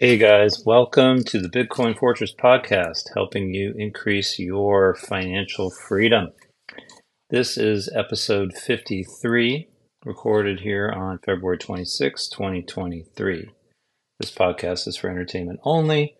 Hey 0.00 0.16
guys, 0.16 0.62
welcome 0.64 1.24
to 1.24 1.40
the 1.40 1.48
Bitcoin 1.48 1.98
Fortress 1.98 2.32
podcast, 2.32 3.12
helping 3.14 3.52
you 3.52 3.74
increase 3.76 4.38
your 4.38 4.94
financial 4.94 5.72
freedom. 5.72 6.28
This 7.30 7.58
is 7.58 7.90
episode 7.92 8.52
53, 8.52 9.66
recorded 10.04 10.60
here 10.60 10.88
on 10.88 11.18
February 11.26 11.58
26, 11.58 12.28
2023. 12.28 13.50
This 14.20 14.30
podcast 14.30 14.86
is 14.86 14.96
for 14.96 15.10
entertainment 15.10 15.58
only 15.64 16.14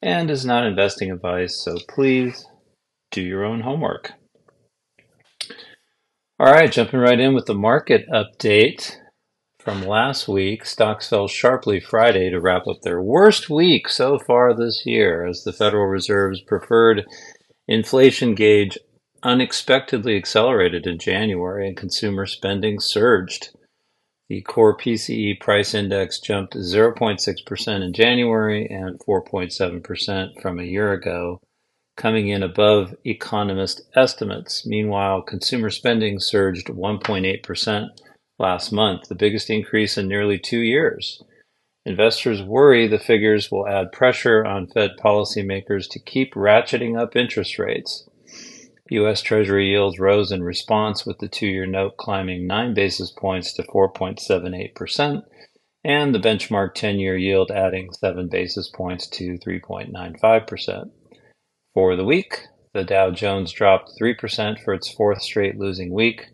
and 0.00 0.30
is 0.30 0.46
not 0.46 0.64
investing 0.64 1.10
advice, 1.10 1.60
so 1.60 1.78
please 1.88 2.46
do 3.10 3.22
your 3.22 3.44
own 3.44 3.62
homework. 3.62 4.12
All 6.38 6.52
right, 6.52 6.70
jumping 6.70 7.00
right 7.00 7.18
in 7.18 7.34
with 7.34 7.46
the 7.46 7.54
market 7.56 8.06
update. 8.08 8.98
From 9.66 9.82
last 9.82 10.28
week, 10.28 10.64
stocks 10.64 11.08
fell 11.08 11.26
sharply 11.26 11.80
Friday 11.80 12.30
to 12.30 12.40
wrap 12.40 12.68
up 12.68 12.82
their 12.82 13.02
worst 13.02 13.50
week 13.50 13.88
so 13.88 14.16
far 14.16 14.54
this 14.54 14.86
year 14.86 15.26
as 15.26 15.42
the 15.42 15.52
Federal 15.52 15.86
Reserve's 15.86 16.40
preferred 16.40 17.04
inflation 17.66 18.36
gauge 18.36 18.78
unexpectedly 19.24 20.16
accelerated 20.16 20.86
in 20.86 21.00
January 21.00 21.66
and 21.66 21.76
consumer 21.76 22.26
spending 22.26 22.78
surged. 22.78 23.56
The 24.28 24.42
core 24.42 24.76
PCE 24.76 25.40
price 25.40 25.74
index 25.74 26.20
jumped 26.20 26.54
0.6% 26.54 27.84
in 27.84 27.92
January 27.92 28.68
and 28.70 29.00
4.7% 29.00 30.40
from 30.40 30.60
a 30.60 30.62
year 30.62 30.92
ago, 30.92 31.40
coming 31.96 32.28
in 32.28 32.44
above 32.44 32.94
economist 33.04 33.82
estimates. 33.96 34.64
Meanwhile, 34.64 35.22
consumer 35.22 35.70
spending 35.70 36.20
surged 36.20 36.68
1.8% 36.68 37.88
last 38.38 38.72
month, 38.72 39.08
the 39.08 39.14
biggest 39.14 39.50
increase 39.50 39.96
in 39.96 40.08
nearly 40.08 40.38
two 40.38 40.60
years. 40.60 41.22
Investors 41.84 42.42
worry 42.42 42.88
the 42.88 42.98
figures 42.98 43.50
will 43.50 43.68
add 43.68 43.92
pressure 43.92 44.44
on 44.44 44.66
Fed 44.66 44.92
policymakers 45.02 45.88
to 45.90 46.00
keep 46.00 46.34
ratcheting 46.34 47.00
up 47.00 47.14
interest 47.14 47.58
rates. 47.58 48.08
U.S. 48.90 49.20
Treasury 49.20 49.70
yields 49.70 49.98
rose 49.98 50.30
in 50.30 50.42
response, 50.42 51.04
with 51.04 51.18
the 51.18 51.28
two 51.28 51.46
year 51.46 51.66
note 51.66 51.96
climbing 51.96 52.46
9 52.46 52.74
basis 52.74 53.10
points 53.10 53.52
to 53.54 53.62
4.78%, 53.64 55.22
and 55.84 56.14
the 56.14 56.18
benchmark 56.18 56.74
10 56.74 56.98
year 56.98 57.16
yield 57.16 57.50
adding 57.50 57.92
7 57.92 58.28
basis 58.28 58.68
points 58.68 59.08
to 59.08 59.38
3.95%. 59.38 60.90
For 61.74 61.96
the 61.96 62.04
week, 62.04 62.46
the 62.74 62.84
Dow 62.84 63.10
Jones 63.10 63.52
dropped 63.52 63.92
3% 64.00 64.62
for 64.62 64.74
its 64.74 64.92
fourth 64.92 65.22
straight 65.22 65.58
losing 65.58 65.92
week. 65.92 66.28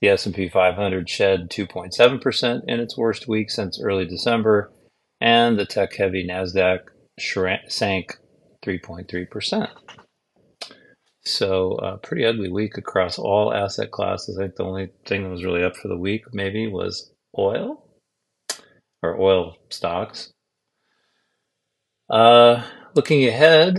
The 0.00 0.08
S&P 0.08 0.48
500 0.48 1.08
shed 1.08 1.50
2.7% 1.50 2.62
in 2.68 2.80
its 2.80 2.96
worst 2.96 3.26
week 3.26 3.50
since 3.50 3.80
early 3.80 4.06
December, 4.06 4.72
and 5.20 5.58
the 5.58 5.66
tech-heavy 5.66 6.26
Nasdaq 6.26 6.80
sank 7.18 8.18
3.3%. 8.64 9.68
So, 11.24 11.72
a 11.82 11.84
uh, 11.84 11.96
pretty 11.98 12.24
ugly 12.24 12.50
week 12.50 12.78
across 12.78 13.18
all 13.18 13.52
asset 13.52 13.90
classes. 13.90 14.38
I 14.38 14.44
think 14.44 14.56
the 14.56 14.64
only 14.64 14.90
thing 15.04 15.24
that 15.24 15.30
was 15.30 15.44
really 15.44 15.62
up 15.64 15.76
for 15.76 15.88
the 15.88 15.98
week 15.98 16.22
maybe 16.32 16.68
was 16.68 17.12
oil 17.36 17.84
or 19.02 19.20
oil 19.20 19.56
stocks. 19.68 20.32
Uh, 22.08 22.62
looking 22.94 23.28
ahead, 23.28 23.78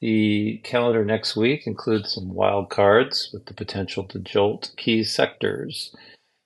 the 0.00 0.60
calendar 0.64 1.04
next 1.04 1.36
week 1.36 1.66
includes 1.66 2.14
some 2.14 2.32
wild 2.32 2.70
cards 2.70 3.30
with 3.32 3.46
the 3.46 3.54
potential 3.54 4.04
to 4.04 4.18
jolt 4.18 4.72
key 4.76 5.04
sectors. 5.04 5.94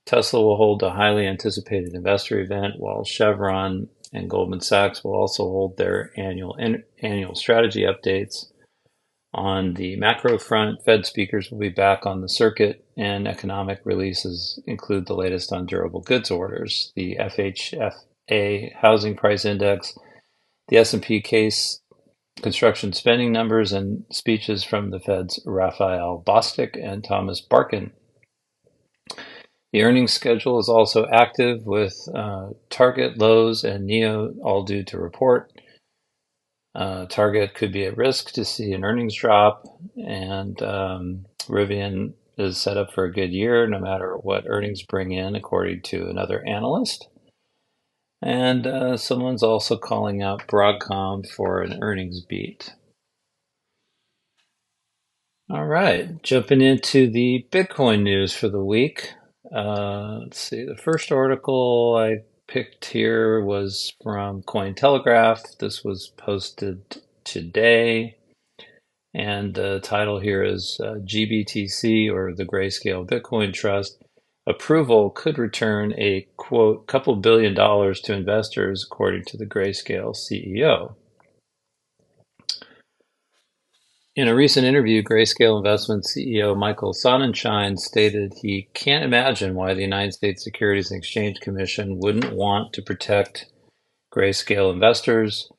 Tesla 0.06 0.42
will 0.42 0.56
hold 0.56 0.82
a 0.82 0.90
highly 0.90 1.26
anticipated 1.26 1.94
investor 1.94 2.40
event, 2.40 2.74
while 2.78 3.04
Chevron 3.04 3.88
and 4.12 4.28
Goldman 4.28 4.60
Sachs 4.60 5.02
will 5.02 5.14
also 5.14 5.44
hold 5.44 5.76
their 5.76 6.10
annual 6.16 6.56
annual 7.02 7.34
strategy 7.34 7.82
updates. 7.82 8.46
On 9.32 9.74
the 9.74 9.96
macro 9.96 10.38
front, 10.38 10.84
Fed 10.84 11.06
speakers 11.06 11.50
will 11.50 11.58
be 11.58 11.68
back 11.68 12.06
on 12.06 12.20
the 12.20 12.28
circuit, 12.28 12.84
and 12.96 13.26
economic 13.26 13.80
releases 13.84 14.60
include 14.66 15.06
the 15.06 15.16
latest 15.16 15.52
on 15.52 15.66
durable 15.66 16.00
goods 16.00 16.30
orders, 16.30 16.92
the 16.94 17.16
FHFA 17.16 18.74
housing 18.76 19.16
price 19.16 19.44
index, 19.44 19.98
the 20.68 20.76
S&P 20.76 21.20
case 21.20 21.80
construction 22.42 22.92
spending 22.92 23.32
numbers 23.32 23.72
and 23.72 24.04
speeches 24.10 24.64
from 24.64 24.90
the 24.90 25.00
Fed's 25.00 25.40
Raphael 25.46 26.22
Bostic 26.26 26.78
and 26.82 27.04
Thomas 27.04 27.40
Barkin. 27.40 27.92
The 29.72 29.82
earnings 29.82 30.12
schedule 30.12 30.60
is 30.60 30.68
also 30.68 31.06
active 31.12 31.66
with 31.66 31.96
uh, 32.14 32.50
Target, 32.70 33.18
Lowe's, 33.18 33.64
and 33.64 33.88
NIO 33.88 34.34
all 34.42 34.62
due 34.62 34.84
to 34.84 34.98
report. 34.98 35.50
Uh, 36.74 37.06
Target 37.06 37.54
could 37.54 37.72
be 37.72 37.84
at 37.84 37.96
risk 37.96 38.32
to 38.32 38.44
see 38.44 38.72
an 38.72 38.84
earnings 38.84 39.16
drop, 39.16 39.64
and 39.96 40.60
um, 40.62 41.26
Rivian 41.48 42.14
is 42.36 42.56
set 42.58 42.76
up 42.76 42.92
for 42.92 43.04
a 43.04 43.12
good 43.12 43.32
year 43.32 43.66
no 43.66 43.78
matter 43.78 44.16
what 44.16 44.44
earnings 44.46 44.82
bring 44.82 45.12
in, 45.12 45.34
according 45.34 45.82
to 45.82 46.08
another 46.08 46.44
analyst. 46.46 47.08
And 48.22 48.66
uh, 48.66 48.96
someone's 48.96 49.42
also 49.42 49.76
calling 49.76 50.22
out 50.22 50.46
Broadcom 50.46 51.28
for 51.28 51.62
an 51.62 51.78
earnings 51.82 52.22
beat. 52.22 52.72
All 55.50 55.66
right, 55.66 56.22
jumping 56.22 56.62
into 56.62 57.10
the 57.10 57.46
Bitcoin 57.50 58.02
news 58.02 58.34
for 58.34 58.48
the 58.48 58.64
week. 58.64 59.12
Uh, 59.54 60.20
let's 60.22 60.38
see, 60.38 60.64
the 60.64 60.76
first 60.76 61.12
article 61.12 61.96
I 61.98 62.24
picked 62.48 62.86
here 62.86 63.42
was 63.42 63.92
from 64.02 64.42
Cointelegraph. 64.42 65.58
This 65.58 65.84
was 65.84 66.12
posted 66.16 67.02
today. 67.24 68.16
And 69.12 69.54
the 69.54 69.80
title 69.80 70.18
here 70.18 70.42
is 70.42 70.80
uh, 70.82 70.94
GBTC 71.04 72.10
or 72.12 72.34
the 72.34 72.44
Grayscale 72.44 73.06
Bitcoin 73.08 73.52
Trust 73.52 74.03
approval 74.46 75.10
could 75.10 75.38
return 75.38 75.92
a 75.94 76.26
couple 76.86 77.16
billion 77.16 77.54
dollars 77.54 78.00
to 78.02 78.12
investors, 78.12 78.84
according 78.84 79.24
to 79.24 79.36
the 79.36 79.46
Grayscale 79.46 80.14
CEO. 80.14 80.94
In 84.16 84.28
a 84.28 84.34
recent 84.34 84.64
interview, 84.64 85.02
Grayscale 85.02 85.56
Investment 85.56 86.04
CEO 86.04 86.56
Michael 86.56 86.92
Sonnenshein 86.92 87.76
stated 87.78 88.34
he 88.40 88.68
can't 88.72 89.04
imagine 89.04 89.56
why 89.56 89.74
the 89.74 89.82
United 89.82 90.12
States 90.12 90.44
Securities 90.44 90.92
and 90.92 90.98
Exchange 90.98 91.40
Commission 91.40 91.98
wouldn't 91.98 92.32
want 92.32 92.72
to 92.74 92.82
protect 92.82 93.46
Grayscale 94.14 94.72
investors 94.72 95.50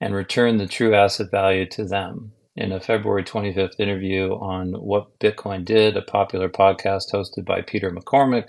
and 0.00 0.14
return 0.14 0.56
the 0.56 0.66
true 0.66 0.94
asset 0.94 1.30
value 1.30 1.66
to 1.66 1.84
them 1.84 2.32
in 2.56 2.72
a 2.72 2.80
February 2.80 3.24
25th 3.24 3.78
interview 3.78 4.32
on 4.32 4.72
What 4.72 5.18
Bitcoin 5.18 5.64
Did, 5.64 5.96
a 5.96 6.02
popular 6.02 6.48
podcast 6.48 7.12
hosted 7.12 7.44
by 7.44 7.62
Peter 7.62 7.90
McCormack, 7.90 8.48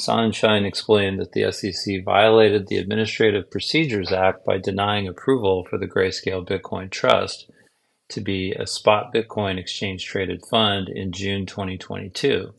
Sonnenshein 0.00 0.66
explained 0.66 1.18
that 1.20 1.32
the 1.32 1.50
SEC 1.50 2.04
violated 2.04 2.66
the 2.66 2.76
Administrative 2.76 3.50
Procedures 3.50 4.12
Act 4.12 4.44
by 4.44 4.58
denying 4.58 5.08
approval 5.08 5.66
for 5.68 5.78
the 5.78 5.86
Grayscale 5.86 6.46
Bitcoin 6.46 6.90
Trust 6.90 7.50
to 8.10 8.20
be 8.20 8.52
a 8.52 8.66
spot 8.66 9.12
Bitcoin 9.14 9.58
exchange 9.58 10.04
traded 10.04 10.42
fund 10.50 10.88
in 10.88 11.12
June 11.12 11.46
2022. 11.46 12.52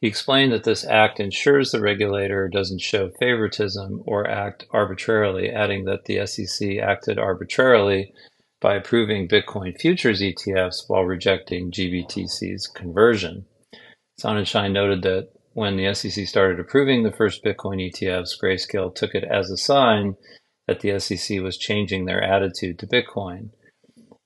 He 0.00 0.06
explained 0.06 0.52
that 0.52 0.64
this 0.64 0.84
act 0.84 1.20
ensures 1.20 1.70
the 1.70 1.80
regulator 1.80 2.48
doesn't 2.48 2.80
show 2.80 3.10
favoritism 3.10 4.02
or 4.06 4.26
act 4.26 4.64
arbitrarily, 4.70 5.50
adding 5.50 5.84
that 5.84 6.06
the 6.06 6.26
SEC 6.26 6.78
acted 6.78 7.18
arbitrarily 7.18 8.12
by 8.60 8.74
approving 8.74 9.28
Bitcoin 9.28 9.78
futures 9.78 10.20
ETFs 10.20 10.84
while 10.88 11.04
rejecting 11.04 11.70
GBTC's 11.70 12.66
conversion. 12.66 13.46
Sonnenshein 14.20 14.72
noted 14.72 15.02
that 15.02 15.30
when 15.52 15.76
the 15.76 15.92
SEC 15.94 16.26
started 16.26 16.60
approving 16.60 17.02
the 17.02 17.12
first 17.12 17.42
Bitcoin 17.42 17.90
ETFs, 17.90 18.38
Grayscale 18.40 18.94
took 18.94 19.14
it 19.14 19.24
as 19.24 19.50
a 19.50 19.56
sign 19.56 20.16
that 20.66 20.80
the 20.80 20.98
SEC 21.00 21.40
was 21.40 21.56
changing 21.56 22.04
their 22.04 22.22
attitude 22.22 22.78
to 22.78 22.86
Bitcoin. 22.86 23.50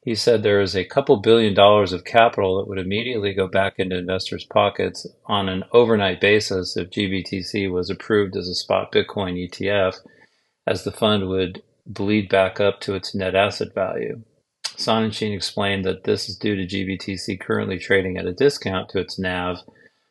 He 0.04 0.14
said 0.14 0.42
there 0.42 0.60
is 0.60 0.76
a 0.76 0.84
couple 0.84 1.16
billion 1.16 1.54
dollars 1.54 1.94
of 1.94 2.04
capital 2.04 2.58
that 2.58 2.68
would 2.68 2.78
immediately 2.78 3.32
go 3.32 3.48
back 3.48 3.74
into 3.78 3.96
investors' 3.96 4.44
pockets 4.44 5.06
on 5.24 5.48
an 5.48 5.64
overnight 5.72 6.20
basis 6.20 6.76
if 6.76 6.90
GBTC 6.90 7.72
was 7.72 7.88
approved 7.88 8.36
as 8.36 8.46
a 8.46 8.54
spot 8.54 8.92
Bitcoin 8.92 9.48
ETF, 9.48 10.00
as 10.66 10.84
the 10.84 10.92
fund 10.92 11.28
would 11.28 11.62
bleed 11.86 12.28
back 12.28 12.60
up 12.60 12.80
to 12.80 12.94
its 12.94 13.14
net 13.14 13.34
asset 13.34 13.74
value. 13.74 14.22
Sonnenshein 14.76 15.34
explained 15.34 15.84
that 15.84 16.04
this 16.04 16.28
is 16.28 16.36
due 16.36 16.56
to 16.56 16.66
GBTC 16.66 17.38
currently 17.40 17.78
trading 17.78 18.16
at 18.16 18.26
a 18.26 18.32
discount 18.32 18.88
to 18.90 18.98
its 18.98 19.18
NAV, 19.18 19.58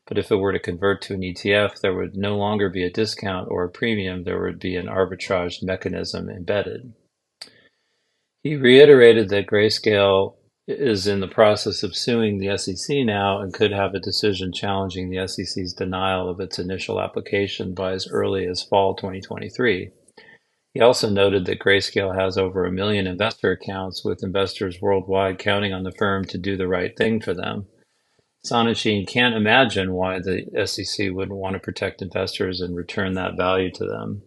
but 0.08 0.18
if 0.18 0.32
it 0.32 0.38
were 0.38 0.54
to 0.54 0.60
convert 0.60 1.02
to 1.04 1.14
an 1.14 1.22
ETF, 1.22 1.80
there 1.82 1.94
would 1.94 2.16
no 2.16 2.38
longer 2.38 2.70
be 2.70 2.84
a 2.84 2.90
discount 2.90 3.50
or 3.50 3.64
a 3.64 3.70
premium, 3.70 4.24
there 4.24 4.42
would 4.42 4.60
be 4.60 4.76
an 4.76 4.88
arbitrage 4.88 5.64
mechanism 5.64 6.30
embedded. 6.30 6.94
He 8.42 8.56
reiterated 8.56 9.30
that 9.30 9.48
Grayscale 9.48 10.36
is 10.68 11.08
in 11.08 11.20
the 11.20 11.28
process 11.28 11.84
of 11.84 11.96
suing 11.96 12.38
the 12.38 12.58
SEC 12.58 12.98
now 13.06 13.42
and 13.42 13.54
could 13.54 13.72
have 13.72 13.94
a 13.94 14.00
decision 14.00 14.54
challenging 14.54 15.10
the 15.10 15.28
SEC's 15.28 15.74
denial 15.74 16.30
of 16.30 16.40
its 16.40 16.58
initial 16.58 17.02
application 17.02 17.74
by 17.74 17.92
as 17.92 18.08
early 18.10 18.46
as 18.46 18.64
fall 18.64 18.96
2023. 18.96 19.92
He 20.74 20.82
also 20.82 21.08
noted 21.08 21.46
that 21.46 21.60
Grayscale 21.60 22.20
has 22.20 22.36
over 22.36 22.66
a 22.66 22.72
million 22.72 23.06
investor 23.06 23.52
accounts, 23.52 24.04
with 24.04 24.24
investors 24.24 24.82
worldwide 24.82 25.38
counting 25.38 25.72
on 25.72 25.84
the 25.84 25.92
firm 25.92 26.26
to 26.26 26.38
do 26.38 26.58
the 26.58 26.68
right 26.68 26.98
thing 26.98 27.22
for 27.22 27.34
them. 27.34 27.68
Sonnenshein 28.44 29.08
can't 29.08 29.36
imagine 29.36 29.94
why 29.94 30.20
the 30.20 30.46
SEC 30.66 31.12
would 31.12 31.32
want 31.32 31.54
to 31.54 31.60
protect 31.60 32.02
investors 32.02 32.60
and 32.60 32.76
return 32.76 33.14
that 33.14 33.38
value 33.38 33.72
to 33.72 33.86
them. 33.86 34.24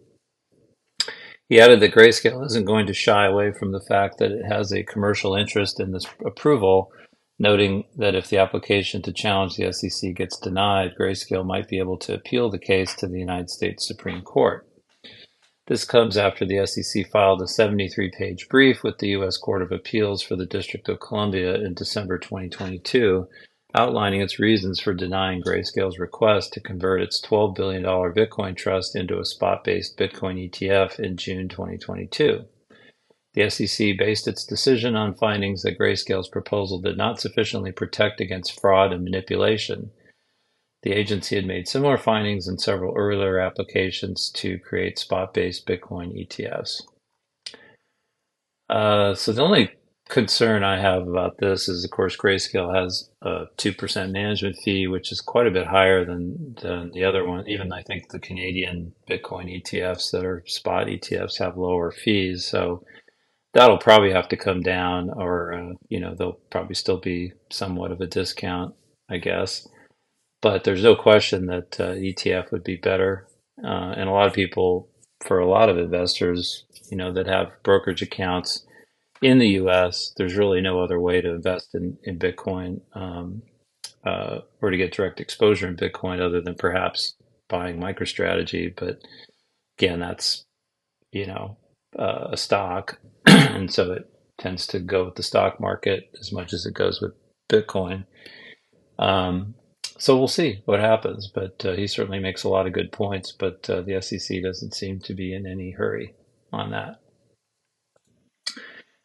He 1.49 1.59
added 1.59 1.81
that 1.81 1.93
Grayscale 1.93 2.45
isn't 2.45 2.65
going 2.65 2.87
to 2.87 2.93
shy 2.93 3.25
away 3.25 3.51
from 3.51 3.71
the 3.71 3.81
fact 3.81 4.17
that 4.17 4.31
it 4.31 4.45
has 4.45 4.71
a 4.71 4.83
commercial 4.83 5.35
interest 5.35 5.79
in 5.79 5.91
this 5.91 6.05
approval, 6.25 6.91
noting 7.37 7.83
that 7.95 8.15
if 8.15 8.29
the 8.29 8.37
application 8.37 9.01
to 9.03 9.13
challenge 9.13 9.55
the 9.55 9.71
SEC 9.71 10.13
gets 10.15 10.39
denied, 10.39 10.95
Grayscale 10.99 11.45
might 11.45 11.67
be 11.67 11.77
able 11.77 11.97
to 11.99 12.13
appeal 12.13 12.49
the 12.49 12.57
case 12.57 12.95
to 12.95 13.07
the 13.07 13.19
United 13.19 13.49
States 13.49 13.87
Supreme 13.87 14.21
Court. 14.21 14.67
This 15.67 15.83
comes 15.83 16.15
after 16.15 16.45
the 16.45 16.65
SEC 16.65 17.09
filed 17.09 17.41
a 17.41 17.47
73 17.47 18.09
page 18.11 18.47
brief 18.47 18.83
with 18.83 18.99
the 18.99 19.09
U.S. 19.09 19.35
Court 19.35 19.61
of 19.61 19.73
Appeals 19.73 20.23
for 20.23 20.37
the 20.37 20.45
District 20.45 20.87
of 20.87 21.01
Columbia 21.01 21.55
in 21.55 21.73
December 21.73 22.17
2022 22.17 23.27
outlining 23.75 24.21
its 24.21 24.39
reasons 24.39 24.79
for 24.79 24.93
denying 24.93 25.41
Grayscale's 25.41 25.99
request 25.99 26.53
to 26.53 26.61
convert 26.61 27.01
its 27.01 27.21
$12 27.21 27.53
billion 27.53 27.83
Bitcoin 27.83 28.55
trust 28.55 28.95
into 28.95 29.19
a 29.19 29.25
spot 29.25 29.65
based 29.65 29.97
Bitcoin 29.97 30.49
ETF 30.49 30.99
in 30.99 31.17
June 31.17 31.49
2022. 31.49 32.45
The 33.33 33.49
SEC 33.49 33.97
based 33.97 34.27
its 34.27 34.45
decision 34.45 34.95
on 34.95 35.13
findings 35.15 35.63
that 35.63 35.77
Grayscale's 35.77 36.29
proposal 36.29 36.79
did 36.79 36.97
not 36.97 37.19
sufficiently 37.19 37.73
protect 37.73 38.21
against 38.21 38.59
fraud 38.59 38.93
and 38.93 39.03
manipulation. 39.03 39.91
The 40.83 40.93
agency 40.93 41.35
had 41.35 41.45
made 41.45 41.67
similar 41.67 41.97
findings 41.97 42.47
in 42.47 42.57
several 42.57 42.95
earlier 42.95 43.39
applications 43.39 44.29
to 44.35 44.59
create 44.59 44.99
spot 44.99 45.33
based 45.33 45.65
Bitcoin 45.65 46.13
ETFs. 46.15 46.81
Uh, 48.69 49.15
so 49.15 49.31
the 49.31 49.41
only 49.41 49.71
concern 50.09 50.63
I 50.63 50.79
have 50.79 51.07
about 51.07 51.37
this 51.39 51.67
is, 51.67 51.83
of 51.83 51.91
course, 51.91 52.15
Grayscale 52.15 52.73
has 52.75 53.09
a 53.21 53.45
two 53.57 53.73
percent 53.73 54.11
management 54.11 54.57
fee, 54.63 54.87
which 54.87 55.11
is 55.11 55.21
quite 55.21 55.47
a 55.47 55.51
bit 55.51 55.67
higher 55.67 56.05
than, 56.05 56.55
than 56.61 56.91
the 56.91 57.03
other 57.03 57.25
one. 57.25 57.47
Even 57.47 57.71
I 57.71 57.81
think 57.83 58.09
the 58.09 58.19
Canadian 58.19 58.93
Bitcoin 59.09 59.61
ETFs 59.61 60.11
that 60.11 60.25
are 60.25 60.43
spot 60.45 60.87
ETFs 60.87 61.39
have 61.39 61.57
lower 61.57 61.91
fees, 61.91 62.45
so 62.45 62.83
that'll 63.53 63.77
probably 63.77 64.11
have 64.11 64.29
to 64.29 64.37
come 64.37 64.61
down, 64.61 65.09
or 65.09 65.53
uh, 65.53 65.73
you 65.89 65.99
know, 65.99 66.13
there'll 66.15 66.39
probably 66.51 66.75
still 66.75 66.99
be 66.99 67.33
somewhat 67.51 67.91
of 67.91 68.01
a 68.01 68.07
discount, 68.07 68.75
I 69.09 69.17
guess. 69.17 69.67
But 70.41 70.63
there's 70.63 70.83
no 70.83 70.95
question 70.95 71.47
that 71.47 71.79
uh, 71.79 71.93
ETF 71.93 72.51
would 72.51 72.63
be 72.63 72.77
better, 72.77 73.27
uh, 73.63 73.93
and 73.97 74.09
a 74.09 74.13
lot 74.13 74.27
of 74.27 74.33
people, 74.33 74.89
for 75.25 75.39
a 75.39 75.49
lot 75.49 75.69
of 75.69 75.77
investors, 75.79 76.65
you 76.91 76.97
know, 76.97 77.13
that 77.13 77.27
have 77.27 77.51
brokerage 77.63 78.03
accounts 78.03 78.65
in 79.21 79.39
the 79.39 79.49
U.S., 79.49 80.13
there's 80.17 80.35
really 80.37 80.61
no 80.61 80.81
other 80.81 80.99
way 80.99 81.21
to 81.21 81.29
invest 81.31 81.75
in 81.75 81.97
in 82.03 82.19
Bitcoin 82.19 82.81
um, 82.95 83.43
uh, 84.05 84.39
or 84.61 84.71
to 84.71 84.77
get 84.77 84.93
direct 84.93 85.21
exposure 85.21 85.67
in 85.67 85.77
Bitcoin 85.77 86.21
other 86.21 86.41
than 86.41 86.55
perhaps 86.55 87.15
buying 87.49 87.77
MicroStrategy. 87.79 88.73
But 88.75 89.01
again, 89.79 89.99
that's 89.99 90.45
you 91.11 91.27
know 91.27 91.57
uh, 91.97 92.29
a 92.31 92.37
stock, 92.37 92.99
and 93.27 93.73
so 93.73 93.93
it 93.93 94.09
tends 94.39 94.67
to 94.67 94.79
go 94.79 95.05
with 95.05 95.15
the 95.15 95.23
stock 95.23 95.59
market 95.61 96.09
as 96.19 96.31
much 96.31 96.53
as 96.53 96.65
it 96.65 96.73
goes 96.75 97.01
with 97.01 97.13
Bitcoin. 97.49 98.05
Um, 98.99 99.55
so 99.97 100.17
we'll 100.17 100.27
see 100.27 100.61
what 100.65 100.79
happens, 100.79 101.27
but 101.27 101.63
uh, 101.65 101.73
he 101.73 101.87
certainly 101.87 102.19
makes 102.19 102.43
a 102.43 102.49
lot 102.49 102.67
of 102.67 102.73
good 102.73 102.91
points. 102.91 103.31
But 103.31 103.69
uh, 103.69 103.81
the 103.81 104.01
SEC 104.01 104.41
doesn't 104.41 104.73
seem 104.73 104.99
to 105.01 105.13
be 105.13 105.33
in 105.33 105.45
any 105.47 105.71
hurry 105.71 106.13
on 106.53 106.71
that. 106.71 106.99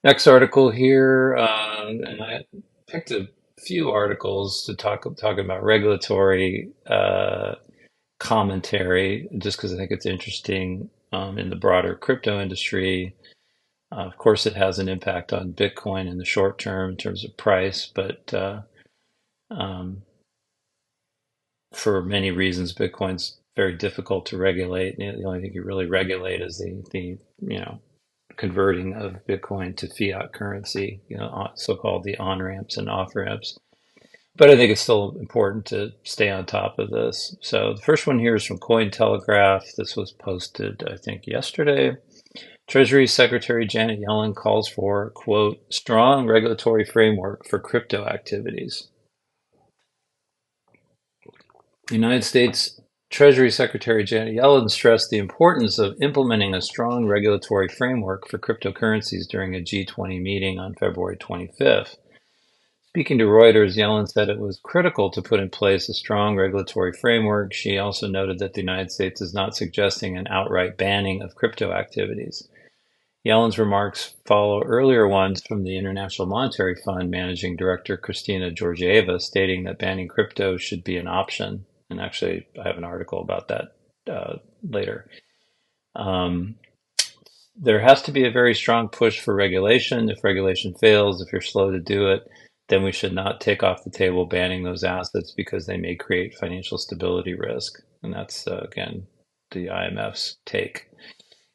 Next 0.05 0.27
article 0.27 0.71
here, 0.71 1.37
uh, 1.37 1.87
and 1.87 2.23
I 2.23 2.45
picked 2.89 3.13
a 3.13 3.29
few 3.59 3.91
articles 3.91 4.65
to 4.65 4.75
talk 4.75 5.05
talking 5.17 5.45
about 5.45 5.63
regulatory 5.63 6.71
uh, 6.87 7.55
commentary, 8.19 9.29
just 9.39 9.59
because 9.59 9.73
I 9.73 9.77
think 9.77 9.93
it's 9.93 10.07
interesting 10.07 10.91
um, 11.13 11.39
in 11.39 11.51
the 11.51 11.57
broader 11.57 11.95
crypto 11.95 12.41
industry. 12.41 13.15
Uh, 13.93 14.07
of 14.07 14.17
course, 14.17 14.47
it 14.47 14.55
has 14.55 14.79
an 14.79 14.89
impact 14.89 15.33
on 15.33 15.53
Bitcoin 15.53 16.09
in 16.09 16.19
the 16.19 16.25
short 16.25 16.59
term 16.59 16.91
in 16.91 16.97
terms 16.97 17.25
of 17.25 17.37
price, 17.37 17.91
but 17.95 18.33
uh, 18.35 18.63
um, 19.51 20.03
for 21.73 22.03
many 22.03 22.31
reasons, 22.31 22.75
Bitcoin's 22.75 23.39
very 23.57 23.75
difficult 23.75 24.27
to 24.27 24.39
regulate. 24.39 24.97
The 24.97 25.25
only 25.25 25.41
thing 25.41 25.53
you 25.53 25.63
really 25.63 25.87
regulate 25.87 26.41
is 26.41 26.59
the 26.59 26.83
the 26.91 27.19
you 27.41 27.59
know 27.59 27.81
converting 28.37 28.95
of 28.95 29.25
Bitcoin 29.29 29.77
to 29.77 29.89
fiat 29.89 30.33
currency, 30.33 31.01
you 31.09 31.17
know, 31.17 31.49
so-called 31.55 32.03
the 32.03 32.17
on-ramps 32.17 32.77
and 32.79 32.89
off-ramps. 32.89 33.59
But 34.35 34.49
I 34.49 34.57
think 34.57 34.73
it's 34.73 34.81
still 34.81 35.15
important 35.21 35.67
to 35.67 35.93
stay 36.05 36.31
on 36.31 36.47
top 36.47 36.79
of 36.79 36.89
this. 36.89 37.37
So 37.43 37.75
the 37.75 37.83
first 37.83 38.07
one 38.07 38.19
here 38.19 38.35
is 38.35 38.45
from 38.45 38.59
Cointelegraph. 38.59 39.75
This 39.77 39.95
was 39.97 40.13
posted, 40.13 40.83
I 40.91 40.97
think, 40.97 41.27
yesterday. 41.27 41.97
Treasury 42.67 43.07
Secretary 43.07 43.67
Janet 43.67 44.01
Yellen 44.01 44.35
calls 44.35 44.69
for, 44.69 45.11
quote, 45.11 45.61
strong 45.71 46.27
regulatory 46.27 46.87
framework 46.87 47.47
for 47.47 47.59
crypto 47.59 48.07
activities. 48.07 48.89
The 51.82 51.82
United 51.93 52.25
States 52.25 52.81
Treasury 53.11 53.51
Secretary 53.51 54.05
Janet 54.05 54.35
Yellen 54.35 54.71
stressed 54.71 55.11
the 55.11 55.19
importance 55.19 55.79
of 55.79 56.01
implementing 56.01 56.55
a 56.55 56.63
strong 56.63 57.07
regulatory 57.07 57.69
framework 57.69 58.27
for 58.27 58.39
cryptocurrencies 58.39 59.29
during 59.29 59.55
a 59.55 59.61
G20 59.61 60.19
meeting 60.23 60.59
on 60.59 60.75
February 60.75 61.19
25th. 61.19 61.97
Speaking 62.89 63.19
to 63.19 63.25
Reuters, 63.25 63.77
Yellen 63.77 64.09
said 64.09 64.31
it 64.31 64.39
was 64.39 64.59
critical 64.63 65.11
to 65.11 65.21
put 65.21 65.41
in 65.41 65.51
place 65.51 65.91
a 65.91 65.95
strong 65.95 66.37
regulatory 66.37 66.95
framework. 66.95 67.53
She 67.53 67.77
also 67.77 68.09
noted 68.09 68.39
that 68.39 68.55
the 68.55 68.63
United 68.63 68.91
States 68.91 69.21
is 69.21 69.35
not 69.35 69.55
suggesting 69.55 70.17
an 70.17 70.27
outright 70.29 70.79
banning 70.79 71.21
of 71.21 71.35
crypto 71.35 71.73
activities. 71.73 72.49
Yellen's 73.27 73.59
remarks 73.59 74.15
follow 74.25 74.63
earlier 74.63 75.07
ones 75.07 75.43
from 75.47 75.65
the 75.65 75.77
International 75.77 76.27
Monetary 76.27 76.75
Fund 76.75 77.11
managing 77.11 77.57
director 77.57 77.99
Kristalina 77.99 78.57
Georgieva 78.57 79.21
stating 79.21 79.65
that 79.65 79.79
banning 79.79 80.09
crypto 80.09 80.57
should 80.57 80.83
be 80.83 80.97
an 80.97 81.07
option 81.07 81.67
and 81.93 82.01
actually 82.01 82.47
I 82.59 82.67
have 82.67 82.79
an 82.79 82.85
article 82.85 83.21
about 83.21 83.49
that 83.49 84.13
uh, 84.13 84.39
later. 84.69 85.09
Um, 85.95 86.57
there 87.55 87.81
has 87.81 88.03
to 88.03 88.13
be 88.13 88.27
a 88.27 88.31
very 88.31 88.55
strong 88.55 88.89
push 88.89 89.21
for 89.21 89.35
regulation. 89.35 90.11
If 90.11 90.25
regulation 90.25 90.75
fails, 90.75 91.23
if 91.23 91.33
you're 91.33 91.43
slow 91.43 91.71
to 91.71 91.81
do 91.81 92.11
it, 92.11 92.23
then 92.69 92.83
we 92.83 92.93
should 92.93 93.13
not 93.13 93.41
take 93.41 93.63
off 93.63 93.85
the 93.85 93.91
table 93.91 94.27
banning 94.27 94.65
those 94.65 94.83
assets 94.83 95.33
because 95.37 95.67
they 95.67 95.77
may 95.77 95.95
create 95.95 96.35
financial 96.35 96.79
stability 96.79 97.35
risk. 97.35 97.81
And 98.03 98.13
that's, 98.13 98.47
uh, 98.47 98.67
again, 98.71 99.07
the 99.51 99.67
IMF's 99.67 100.39
take. 100.47 100.89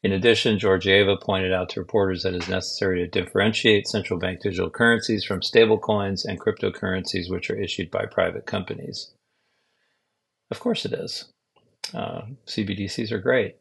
In 0.03 0.11
addition, 0.11 0.59
Georgieva 0.59 1.19
pointed 1.19 1.51
out 1.51 1.69
to 1.69 1.79
reporters 1.79 2.21
that 2.23 2.35
it 2.35 2.43
is 2.43 2.49
necessary 2.49 2.99
to 2.99 3.07
differentiate 3.07 3.87
central 3.87 4.19
bank 4.19 4.41
digital 4.41 4.69
currencies 4.69 5.25
from 5.25 5.41
stablecoins 5.41 6.23
and 6.23 6.39
cryptocurrencies, 6.39 7.31
which 7.31 7.49
are 7.49 7.59
issued 7.59 7.89
by 7.89 8.05
private 8.05 8.45
companies. 8.45 9.11
Of 10.51 10.59
course 10.59 10.85
it 10.85 10.93
is. 10.93 11.25
Uh, 11.93 12.21
CBDCs 12.45 13.11
are 13.11 13.19
great. 13.19 13.55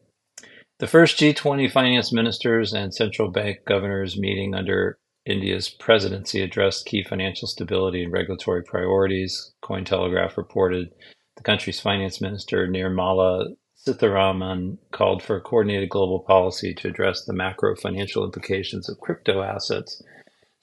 The 0.79 0.87
first 0.87 1.19
G20 1.19 1.71
finance 1.71 2.13
ministers 2.13 2.73
and 2.73 2.93
central 2.93 3.29
bank 3.29 3.59
governors 3.65 4.17
meeting 4.17 4.53
under 4.53 4.99
India's 5.25 5.69
presidency 5.69 6.41
addressed 6.41 6.85
key 6.85 7.03
financial 7.03 7.47
stability 7.47 8.03
and 8.03 8.13
regulatory 8.13 8.63
priorities. 8.63 9.53
Cointelegraph 9.63 10.37
reported 10.37 10.89
the 11.35 11.43
country's 11.43 11.79
finance 11.79 12.21
minister 12.21 12.67
Nirmala 12.67 13.55
Sitharaman 13.85 14.77
called 14.91 15.21
for 15.23 15.37
a 15.37 15.41
coordinated 15.41 15.89
global 15.89 16.19
policy 16.19 16.73
to 16.75 16.87
address 16.87 17.25
the 17.25 17.33
macro 17.33 17.75
financial 17.75 18.23
implications 18.23 18.89
of 18.89 18.99
crypto 18.99 19.41
assets. 19.41 20.01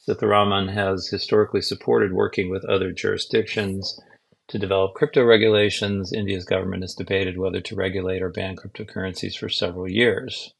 Sitharaman 0.07 0.73
has 0.73 1.09
historically 1.09 1.63
supported 1.63 2.13
working 2.13 2.51
with 2.51 2.65
other 2.65 2.93
jurisdictions 2.93 4.01
to 4.49 4.59
develop 4.59 4.95
crypto 4.95 5.25
regulations, 5.25 6.13
India's 6.13 6.45
government 6.45 6.83
has 6.83 6.95
debated 6.95 7.39
whether 7.39 7.61
to 7.63 7.75
regulate 7.75 8.23
or 8.23 8.29
ban 8.29 8.57
cryptocurrencies 8.57 9.37
for 9.37 9.49
several 9.49 9.89
years. 9.89 10.53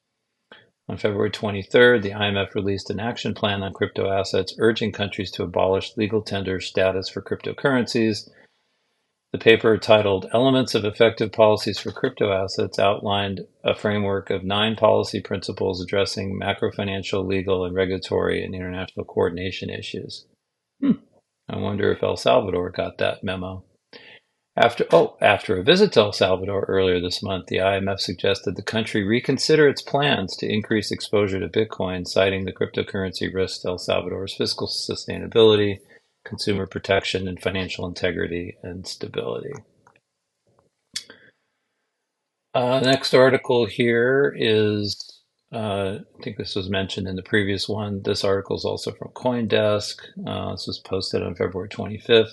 On 0.89 0.97
February 0.97 1.31
23rd, 1.31 2.03
the 2.03 2.11
IMF 2.11 2.55
released 2.55 2.91
an 2.91 3.01
action 3.01 3.35
plan 3.35 3.63
on 3.63 3.73
crypto 3.73 4.11
assets, 4.11 4.55
urging 4.59 4.93
countries 4.93 5.31
to 5.33 5.43
abolish 5.43 5.97
legal 5.97 6.23
tender 6.23 6.61
status 6.61 7.09
for 7.09 7.23
cryptocurrencies. 7.23 8.29
The 9.33 9.39
paper, 9.39 9.77
titled 9.79 10.29
Elements 10.33 10.75
of 10.75 10.85
Effective 10.85 11.33
Policies 11.33 11.79
for 11.79 11.91
Crypto 11.91 12.33
Assets, 12.33 12.79
outlined 12.79 13.47
a 13.65 13.75
framework 13.75 14.31
of 14.31 14.45
nine 14.45 14.77
policy 14.77 15.21
principles 15.21 15.83
addressing 15.83 16.39
macrofinancial, 16.39 17.27
legal, 17.27 17.65
and 17.65 17.75
regulatory 17.75 18.45
and 18.45 18.55
international 18.55 19.05
coordination 19.05 19.71
issues. 19.71 20.27
Hmm. 20.81 20.93
I 21.49 21.57
wonder 21.57 21.91
if 21.93 22.03
El 22.03 22.17
Salvador 22.17 22.71
got 22.71 22.99
that 22.99 23.25
memo. 23.25 23.65
After 24.57 24.87
oh, 24.93 25.17
after 25.21 25.59
a 25.59 25.65
visit 25.65 25.93
to 25.93 26.01
El 26.01 26.13
Salvador 26.13 26.65
earlier 26.69 27.01
this 27.01 27.23
month, 27.23 27.47
the 27.47 27.57
IMF 27.57 27.99
suggested 27.99 28.55
the 28.55 28.63
country 28.63 29.03
reconsider 29.03 29.69
its 29.69 29.83
plans 29.83 30.37
to 30.37 30.49
increase 30.49 30.93
exposure 30.93 31.41
to 31.41 31.49
Bitcoin, 31.49 32.07
citing 32.07 32.45
the 32.45 32.53
cryptocurrency 32.53 33.35
risks 33.35 33.63
to 33.63 33.71
El 33.71 33.79
Salvador's 33.79 34.35
fiscal 34.35 34.69
sustainability, 34.69 35.81
consumer 36.25 36.67
protection, 36.67 37.27
and 37.27 37.43
financial 37.43 37.85
integrity 37.85 38.57
and 38.63 38.87
stability. 38.87 39.55
Uh, 42.55 42.79
next 42.79 43.13
article 43.13 43.67
here 43.67 44.33
is, 44.39 45.21
uh, 45.53 45.99
I 45.99 46.23
think 46.23 46.37
this 46.37 46.55
was 46.55 46.71
mentioned 46.71 47.09
in 47.09 47.17
the 47.17 47.23
previous 47.25 47.69
one. 47.69 48.03
This 48.05 48.23
article 48.23 48.55
is 48.55 48.65
also 48.65 48.93
from 48.93 49.09
CoinDesk. 49.09 49.97
Uh, 50.25 50.53
this 50.53 50.69
was 50.69 50.79
posted 50.79 51.25
on 51.25 51.35
February 51.35 51.69
25th 51.69 52.31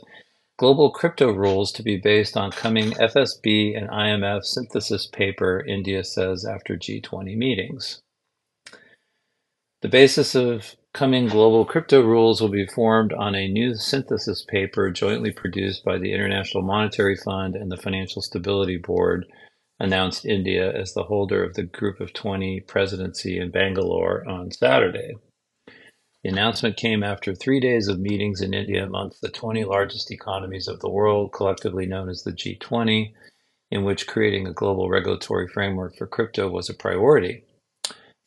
global 0.61 0.91
crypto 0.91 1.31
rules 1.31 1.71
to 1.71 1.81
be 1.81 1.97
based 1.97 2.37
on 2.37 2.51
coming 2.51 2.91
FSB 2.91 3.75
and 3.75 3.89
IMF 3.89 4.43
synthesis 4.43 5.07
paper, 5.07 5.65
India 5.67 6.03
says 6.03 6.45
after 6.45 6.77
G20 6.77 7.35
meetings. 7.35 7.99
The 9.81 9.89
basis 9.89 10.35
of 10.35 10.75
coming 10.93 11.27
global 11.27 11.65
crypto 11.65 12.01
rules 12.03 12.41
will 12.41 12.51
be 12.51 12.67
formed 12.67 13.11
on 13.11 13.33
a 13.33 13.47
new 13.47 13.73
synthesis 13.73 14.45
paper 14.47 14.91
jointly 14.91 15.31
produced 15.31 15.83
by 15.83 15.97
the 15.97 16.13
International 16.13 16.61
Monetary 16.61 17.15
Fund 17.15 17.55
and 17.55 17.71
the 17.71 17.81
Financial 17.81 18.21
Stability 18.21 18.77
Board, 18.77 19.25
announced 19.79 20.27
India 20.27 20.71
as 20.79 20.93
the 20.93 21.05
holder 21.05 21.43
of 21.43 21.55
the 21.55 21.63
Group 21.63 21.99
of 21.99 22.13
20 22.13 22.59
presidency 22.67 23.39
in 23.39 23.49
Bangalore 23.49 24.23
on 24.29 24.51
Saturday. 24.51 25.15
The 26.23 26.29
announcement 26.29 26.77
came 26.77 27.01
after 27.01 27.33
three 27.33 27.59
days 27.59 27.87
of 27.87 27.99
meetings 27.99 28.41
in 28.41 28.53
India 28.53 28.85
amongst 28.85 29.21
the 29.21 29.29
20 29.29 29.63
largest 29.63 30.11
economies 30.11 30.67
of 30.67 30.79
the 30.79 30.89
world, 30.89 31.33
collectively 31.33 31.87
known 31.87 32.09
as 32.09 32.21
the 32.21 32.31
G20, 32.31 33.13
in 33.71 33.83
which 33.83 34.05
creating 34.05 34.45
a 34.45 34.53
global 34.53 34.87
regulatory 34.87 35.47
framework 35.47 35.95
for 35.95 36.05
crypto 36.05 36.47
was 36.47 36.69
a 36.69 36.75
priority. 36.75 37.43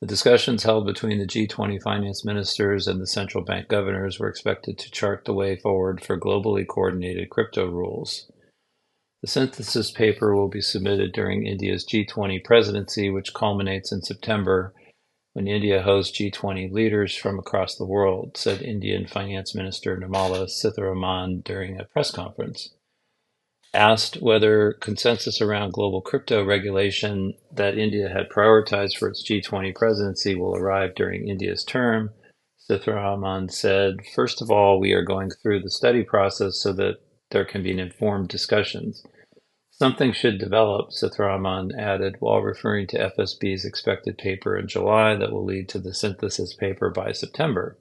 The 0.01 0.09
discussions 0.09 0.65
held 0.65 0.87
between 0.87 1.19
the 1.19 1.27
G20 1.27 1.81
finance 1.81 2.25
ministers 2.25 2.89
and 2.89 3.01
the 3.01 3.07
central 3.07 3.45
bank 3.45 3.69
governors 3.69 4.19
were 4.19 4.29
expected 4.29 4.77
to 4.79 4.91
chart 4.91 5.25
the 5.25 5.33
way 5.33 5.57
forward 5.57 6.05
for 6.05 6.19
globally 6.19 6.67
coordinated 6.67 7.31
crypto 7.31 7.71
rules. 7.71 8.31
The 9.23 9.29
synthesis 9.29 9.93
paper 9.93 10.35
will 10.35 10.49
be 10.49 10.61
submitted 10.61 11.13
during 11.13 11.47
India's 11.47 11.87
G20 11.87 12.43
presidency, 12.43 13.09
which 13.09 13.33
culminates 13.33 13.93
in 13.93 14.03
September 14.03 14.75
when 15.35 15.49
India 15.49 15.83
hosts 15.83 16.17
G20 16.17 16.73
leaders 16.73 17.15
from 17.15 17.39
across 17.39 17.75
the 17.75 17.85
world, 17.85 18.37
said 18.37 18.63
Indian 18.63 19.07
Finance 19.07 19.55
Minister 19.55 19.97
Nirmala 19.97 20.47
Sitharaman 20.47 21.43
during 21.43 21.79
a 21.79 21.85
press 21.85 22.13
conference. 22.13 22.71
Asked 23.75 24.23
whether 24.23 24.73
consensus 24.75 25.41
around 25.41 25.73
global 25.73 26.01
crypto 26.01 26.45
regulation 26.45 27.35
that 27.53 27.77
India 27.77 28.09
had 28.09 28.31
prioritized 28.31 28.97
for 28.97 29.09
its 29.09 29.29
G20 29.29 29.75
presidency 29.75 30.37
will 30.37 30.57
arrive 30.57 30.95
during 30.95 31.27
India's 31.27 31.65
term, 31.65 32.11
Sitharaman 32.71 33.51
said, 33.51 33.97
First 34.15 34.41
of 34.41 34.53
all, 34.53 34.79
we 34.79 34.93
are 34.93 35.03
going 35.03 35.31
through 35.31 35.61
the 35.61 35.71
study 35.71 36.05
process 36.05 36.59
so 36.61 36.73
that 36.75 36.99
there 37.31 37.45
can 37.45 37.65
be 37.65 37.77
informed 37.77 38.29
discussions. 38.29 39.05
Something 39.77 40.13
should 40.13 40.39
develop, 40.39 40.91
Sitharaman 40.91 41.77
added, 41.77 42.17
while 42.21 42.41
referring 42.41 42.87
to 42.89 43.11
FSB's 43.11 43.65
expected 43.65 44.17
paper 44.17 44.57
in 44.57 44.69
July 44.69 45.17
that 45.17 45.33
will 45.33 45.45
lead 45.45 45.69
to 45.71 45.81
the 45.81 45.93
synthesis 45.93 46.55
paper 46.55 46.91
by 46.91 47.11
September. 47.11 47.77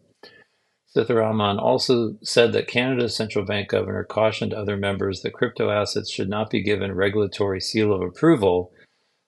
Sitharaman 0.96 1.60
also 1.60 2.16
said 2.24 2.52
that 2.54 2.68
Canada's 2.68 3.16
central 3.16 3.46
bank 3.46 3.70
governor 3.70 4.04
cautioned 4.04 4.56
other 4.56 4.76
members 4.76 5.22
that 5.22 5.34
crypto 5.34 5.70
assets 5.70 6.12
should 6.12 6.30
not 6.30 6.50
be 6.50 6.64
given 6.64 6.96
regulatory 6.96 7.62
seal 7.62 7.94
of 7.94 8.02
approval 8.02 8.72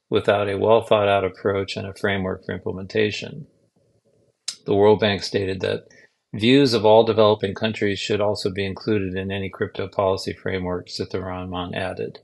without 0.10 0.50
a 0.50 0.58
well 0.58 0.82
thought 0.82 1.08
out 1.08 1.24
approach 1.24 1.78
and 1.78 1.86
a 1.86 1.94
framework 1.94 2.44
for 2.46 2.56
implementation. 2.56 3.46
The 4.66 4.74
World 4.74 5.00
Bank 5.00 5.22
stated 5.22 5.60
that 5.62 5.88
views 6.34 6.74
of 6.74 6.84
all 6.84 7.04
developing 7.04 7.54
countries 7.54 8.00
should 8.00 8.22
also 8.22 8.50
be 8.50 8.66
included 8.66 9.16
in 9.16 9.32
any 9.32 9.52
crypto 9.52 9.88
policy 9.88 10.34
framework, 10.34 10.88
Sitharaman 10.88 11.76
added. 11.76 12.22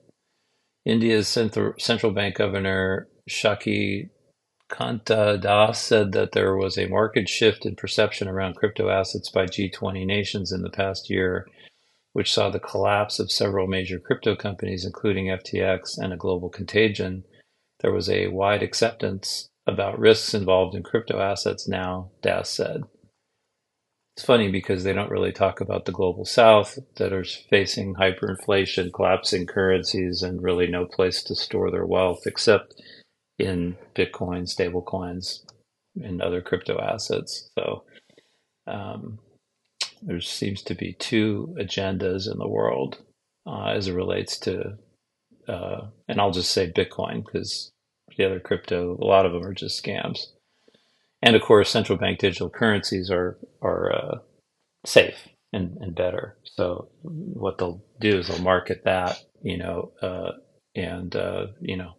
India's 0.86 1.28
central 1.28 2.12
bank 2.12 2.36
governor 2.36 3.08
Shakti 3.28 4.10
Kanta 4.70 5.40
Das 5.40 5.84
said 5.84 6.12
that 6.14 6.32
there 6.32 6.56
was 6.56 6.78
a 6.78 6.88
marked 6.88 7.30
shift 7.30 7.66
in 7.66 7.76
perception 7.76 8.28
around 8.28 8.56
crypto 8.56 8.90
assets 8.90 9.30
by 9.30 9.46
G20 9.46 10.06
nations 10.06 10.52
in 10.52 10.62
the 10.62 10.70
past 10.70 11.10
year, 11.10 11.48
which 12.14 12.32
saw 12.32 12.50
the 12.50 12.60
collapse 12.60 13.20
of 13.20 13.32
several 13.32 13.68
major 13.68 14.00
crypto 14.00 14.36
companies, 14.36 14.86
including 14.86 15.28
FTX 15.28 15.98
and 15.98 16.14
a 16.14 16.18
global 16.18 16.50
contagion. 16.50 17.26
There 17.82 17.92
was 17.92 18.10
a 18.10 18.28
wide 18.28 18.64
acceptance 18.64 19.50
about 19.68 20.00
risks 20.00 20.34
involved 20.34 20.74
in 20.76 20.84
crypto 20.84 21.20
assets 21.20 21.68
now, 21.68 22.12
Das 22.22 22.50
said 22.50 22.84
it's 24.22 24.28
funny 24.28 24.52
because 24.52 24.84
they 24.84 24.94
don't 24.94 25.10
really 25.10 25.32
talk 25.32 25.62
about 25.62 25.86
the 25.86 25.92
global 25.92 26.26
south 26.26 26.78
that 26.98 27.12
are 27.12 27.24
facing 27.24 27.96
hyperinflation, 27.96 28.94
collapsing 28.94 29.48
currencies, 29.48 30.22
and 30.22 30.44
really 30.44 30.68
no 30.68 30.86
place 30.86 31.24
to 31.24 31.34
store 31.34 31.72
their 31.72 31.88
wealth 31.88 32.28
except 32.28 32.80
in 33.40 33.76
Bitcoin, 33.96 34.44
stablecoins, 34.44 35.40
and 36.04 36.22
other 36.22 36.40
crypto 36.40 36.80
assets. 36.80 37.50
So 37.58 37.84
um, 38.68 39.18
there 40.04 40.22
seems 40.22 40.62
to 40.64 40.76
be 40.76 40.94
two 41.00 41.56
agendas 41.60 42.32
in 42.32 42.38
the 42.38 42.48
world 42.48 43.00
uh, 43.48 43.70
as 43.70 43.88
it 43.88 43.94
relates 43.94 44.38
to, 44.42 44.78
uh, 45.48 45.88
and 46.08 46.22
I'll 46.22 46.30
just 46.30 46.52
say 46.52 46.72
Bitcoin 46.72 47.26
because 47.26 47.72
the 48.16 48.26
other 48.26 48.40
crypto, 48.40 49.00
a 49.02 49.04
lot 49.04 49.26
of 49.26 49.32
them 49.32 49.44
are 49.44 49.56
just 49.56 49.84
scams 49.84 50.28
and 51.22 51.36
of 51.36 51.42
course, 51.42 51.70
central 51.70 51.98
bank 51.98 52.20
digital 52.20 52.50
currencies 52.50 53.10
are 53.12 53.38
are 53.62 53.94
uh, 53.96 54.18
safe 54.86 55.28
and, 55.54 55.78
and 55.82 55.96
better. 55.96 56.38
So 56.44 56.90
what 57.02 57.58
they'll 57.58 57.84
do 58.00 58.20
is 58.20 58.28
they'll 58.28 58.42
market 58.42 58.84
that, 58.86 59.20
you 59.42 59.58
know, 59.58 59.92
uh, 60.02 60.32
and 60.76 61.16
uh, 61.16 61.48
you 61.60 61.78
know, 61.78 61.94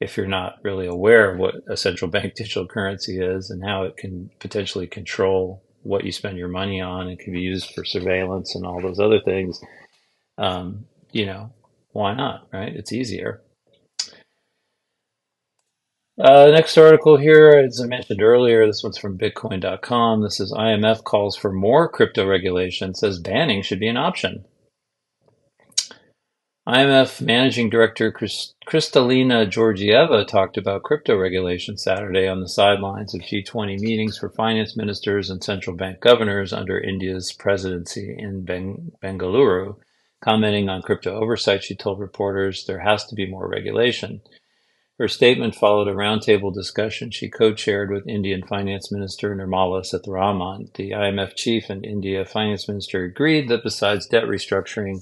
if 0.00 0.16
you're 0.16 0.26
not 0.26 0.58
really 0.62 0.86
aware 0.86 1.32
of 1.32 1.38
what 1.38 1.56
a 1.68 1.76
central 1.76 2.10
bank 2.10 2.34
digital 2.34 2.66
currency 2.66 3.20
is 3.20 3.50
and 3.50 3.64
how 3.64 3.82
it 3.82 3.96
can 3.96 4.30
potentially 4.38 4.86
control 4.86 5.62
what 5.82 6.04
you 6.04 6.12
spend 6.12 6.36
your 6.36 6.48
money 6.48 6.80
on, 6.80 7.08
and 7.08 7.18
can 7.18 7.32
be 7.32 7.40
used 7.40 7.72
for 7.72 7.84
surveillance 7.84 8.54
and 8.54 8.66
all 8.66 8.80
those 8.82 8.98
other 8.98 9.20
things. 9.20 9.60
Um, 10.36 10.86
you 11.12 11.24
know, 11.24 11.52
why 11.92 12.14
not? 12.14 12.48
Right? 12.52 12.74
It's 12.74 12.92
easier. 12.92 13.42
Uh, 16.20 16.50
next 16.50 16.76
article 16.76 17.16
here, 17.16 17.50
as 17.50 17.80
I 17.80 17.86
mentioned 17.86 18.20
earlier, 18.20 18.66
this 18.66 18.82
one's 18.82 18.98
from 18.98 19.16
Bitcoin.com. 19.16 20.20
This 20.20 20.40
is 20.40 20.50
IMF 20.50 21.04
calls 21.04 21.36
for 21.36 21.52
more 21.52 21.88
crypto 21.88 22.26
regulation, 22.26 22.92
says 22.92 23.20
banning 23.20 23.62
should 23.62 23.78
be 23.78 23.86
an 23.86 23.96
option. 23.96 24.44
IMF 26.66 27.20
Managing 27.22 27.70
Director 27.70 28.10
Kristalina 28.10 29.48
Georgieva 29.48 30.26
talked 30.26 30.56
about 30.58 30.82
crypto 30.82 31.16
regulation 31.16 31.78
Saturday 31.78 32.26
on 32.26 32.40
the 32.40 32.48
sidelines 32.48 33.14
of 33.14 33.20
G20 33.20 33.78
meetings 33.78 34.18
for 34.18 34.28
finance 34.28 34.76
ministers 34.76 35.30
and 35.30 35.42
central 35.42 35.76
bank 35.76 36.00
governors 36.00 36.52
under 36.52 36.80
India's 36.80 37.32
presidency 37.32 38.16
in 38.18 38.44
Beng- 38.44 38.90
Bengaluru. 39.00 39.76
Commenting 40.20 40.68
on 40.68 40.82
crypto 40.82 41.14
oversight, 41.14 41.62
she 41.62 41.76
told 41.76 42.00
reporters 42.00 42.64
there 42.66 42.80
has 42.80 43.06
to 43.06 43.14
be 43.14 43.30
more 43.30 43.48
regulation. 43.48 44.20
Her 44.98 45.06
statement 45.06 45.54
followed 45.54 45.86
a 45.86 45.92
roundtable 45.92 46.52
discussion 46.52 47.12
she 47.12 47.28
co-chaired 47.28 47.88
with 47.88 48.08
Indian 48.08 48.42
Finance 48.42 48.90
Minister 48.90 49.32
Nirmala 49.32 49.84
Sitharaman. 49.84 50.74
The 50.74 50.90
IMF 50.90 51.36
chief 51.36 51.70
and 51.70 51.84
India 51.84 52.24
Finance 52.24 52.66
Minister 52.66 53.04
agreed 53.04 53.48
that 53.48 53.62
besides 53.62 54.08
debt 54.08 54.24
restructuring, 54.24 55.00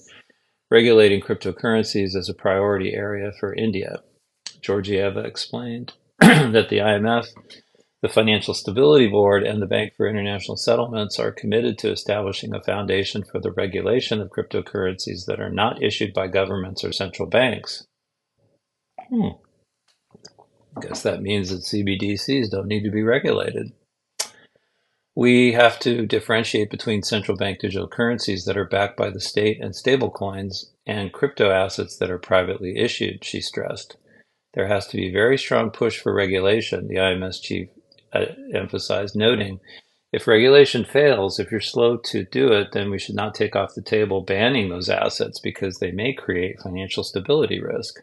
regulating 0.70 1.22
cryptocurrencies 1.22 2.14
is 2.14 2.28
a 2.28 2.34
priority 2.34 2.92
area 2.92 3.32
for 3.40 3.54
India. 3.54 4.02
Georgieva 4.60 5.24
explained 5.24 5.94
that 6.20 6.68
the 6.68 6.78
IMF, 6.78 7.28
the 8.02 8.08
Financial 8.10 8.52
Stability 8.52 9.06
Board, 9.06 9.44
and 9.44 9.62
the 9.62 9.66
Bank 9.66 9.94
for 9.96 10.06
International 10.06 10.58
Settlements 10.58 11.18
are 11.18 11.32
committed 11.32 11.78
to 11.78 11.90
establishing 11.90 12.54
a 12.54 12.62
foundation 12.62 13.24
for 13.24 13.40
the 13.40 13.52
regulation 13.52 14.20
of 14.20 14.28
cryptocurrencies 14.28 15.24
that 15.26 15.40
are 15.40 15.50
not 15.50 15.82
issued 15.82 16.12
by 16.12 16.26
governments 16.26 16.84
or 16.84 16.92
central 16.92 17.26
banks. 17.26 17.86
Hmm. 19.08 19.28
I 20.76 20.80
guess 20.80 21.02
that 21.02 21.22
means 21.22 21.50
that 21.50 21.62
CBDCs 21.62 22.50
don't 22.50 22.68
need 22.68 22.84
to 22.84 22.90
be 22.90 23.02
regulated. 23.02 23.72
We 25.16 25.52
have 25.52 25.78
to 25.80 26.06
differentiate 26.06 26.70
between 26.70 27.02
central 27.02 27.36
bank 27.36 27.60
digital 27.60 27.88
currencies 27.88 28.46
that 28.46 28.58
are 28.58 28.66
backed 28.66 28.96
by 28.96 29.10
the 29.10 29.20
state 29.20 29.60
and 29.62 29.74
stablecoins 29.74 30.66
and 30.86 31.12
crypto 31.12 31.50
assets 31.50 31.98
that 31.98 32.10
are 32.10 32.18
privately 32.18 32.78
issued, 32.78 33.24
she 33.24 33.40
stressed. 33.40 33.96
There 34.54 34.68
has 34.68 34.86
to 34.88 34.96
be 34.98 35.12
very 35.12 35.38
strong 35.38 35.70
push 35.70 36.00
for 36.00 36.14
regulation, 36.14 36.88
the 36.88 36.96
IMF 36.96 37.42
chief 37.42 37.68
uh, 38.12 38.26
emphasized, 38.54 39.16
noting 39.16 39.60
If 40.12 40.26
regulation 40.26 40.84
fails, 40.86 41.38
if 41.40 41.52
you're 41.52 41.60
slow 41.60 41.98
to 41.98 42.24
do 42.24 42.52
it, 42.52 42.72
then 42.72 42.90
we 42.90 42.98
should 42.98 43.14
not 43.16 43.34
take 43.34 43.56
off 43.56 43.76
the 43.76 43.82
table 43.82 44.22
banning 44.22 44.70
those 44.70 44.90
assets 44.90 45.40
because 45.40 45.78
they 45.78 45.92
may 45.92 46.14
create 46.14 46.60
financial 46.62 47.04
stability 47.04 47.60
risk. 47.62 48.02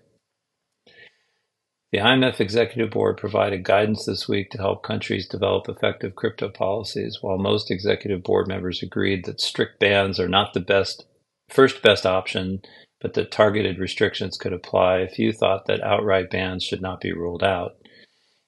The 1.94 2.00
IMF 2.00 2.40
Executive 2.40 2.90
Board 2.90 3.18
provided 3.18 3.64
guidance 3.64 4.06
this 4.06 4.28
week 4.28 4.50
to 4.50 4.58
help 4.58 4.82
countries 4.82 5.28
develop 5.28 5.70
effective 5.70 6.16
crypto 6.16 6.50
policies. 6.50 7.20
While 7.22 7.38
most 7.38 7.70
executive 7.70 8.24
board 8.24 8.48
members 8.48 8.82
agreed 8.82 9.26
that 9.26 9.40
strict 9.40 9.80
bans 9.80 10.20
are 10.20 10.28
not 10.28 10.56
the 10.56 10.60
best 10.60 11.06
first 11.50 11.84
best 11.84 12.08
option, 12.08 12.64
but 13.00 13.14
that 13.14 13.30
targeted 13.30 13.78
restrictions 13.78 14.40
could 14.40 14.54
apply, 14.54 15.02
a 15.02 15.08
few 15.08 15.32
thought 15.32 15.68
that 15.68 15.84
outright 15.84 16.32
bans 16.32 16.64
should 16.64 16.82
not 16.82 17.00
be 17.00 17.14
ruled 17.14 17.44
out. 17.44 17.76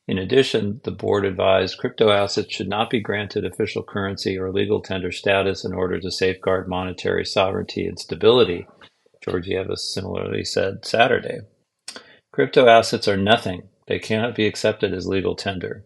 In 0.08 0.18
addition, 0.18 0.82
the 0.84 0.90
board 0.90 1.24
advised 1.24 1.78
crypto 1.78 2.10
assets 2.10 2.52
should 2.52 2.68
not 2.68 2.90
be 2.90 3.00
granted 3.00 3.46
official 3.46 3.84
currency 3.84 4.40
or 4.40 4.52
legal 4.52 4.82
tender 4.82 5.12
status 5.12 5.64
in 5.64 5.72
order 5.72 6.00
to 6.00 6.10
safeguard 6.10 6.68
monetary 6.68 7.26
sovereignty 7.26 7.86
and 7.86 8.00
stability, 8.00 8.66
Georgieva 9.24 9.78
similarly 9.78 10.44
said 10.44 10.84
Saturday. 10.84 11.42
Crypto 12.36 12.68
assets 12.68 13.08
are 13.08 13.16
nothing. 13.16 13.70
They 13.88 13.98
cannot 13.98 14.36
be 14.36 14.46
accepted 14.46 14.94
as 14.94 15.08
legal 15.08 15.36
tender. 15.36 15.86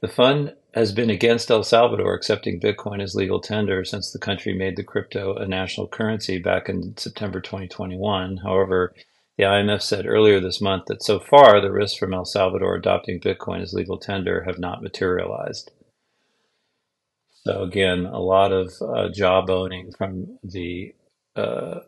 The 0.00 0.08
fund 0.08 0.54
has 0.72 0.92
been 0.92 1.10
against 1.10 1.50
El 1.50 1.62
Salvador 1.62 2.14
accepting 2.14 2.58
Bitcoin 2.58 3.02
as 3.02 3.14
legal 3.14 3.38
tender 3.38 3.84
since 3.84 4.10
the 4.10 4.18
country 4.18 4.54
made 4.54 4.76
the 4.76 4.82
crypto 4.82 5.34
a 5.34 5.46
national 5.46 5.86
currency 5.86 6.38
back 6.38 6.70
in 6.70 6.96
September 6.96 7.42
2021. 7.42 8.38
However, 8.38 8.94
the 9.36 9.44
IMF 9.44 9.82
said 9.82 10.06
earlier 10.06 10.40
this 10.40 10.62
month 10.62 10.86
that 10.86 11.02
so 11.02 11.20
far 11.20 11.60
the 11.60 11.70
risks 11.70 11.98
from 11.98 12.14
El 12.14 12.24
Salvador 12.24 12.74
adopting 12.74 13.20
Bitcoin 13.20 13.60
as 13.60 13.74
legal 13.74 13.98
tender 13.98 14.44
have 14.44 14.58
not 14.58 14.82
materialized. 14.82 15.70
So 17.44 17.62
again, 17.62 18.06
a 18.06 18.20
lot 18.20 18.52
of 18.52 18.68
uh, 18.80 19.12
jawboning 19.12 19.94
from 19.98 20.38
the 20.42 20.94
uh, 21.36 21.80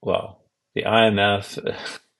well, 0.00 0.40
the 0.74 0.84
IMF 0.84 1.98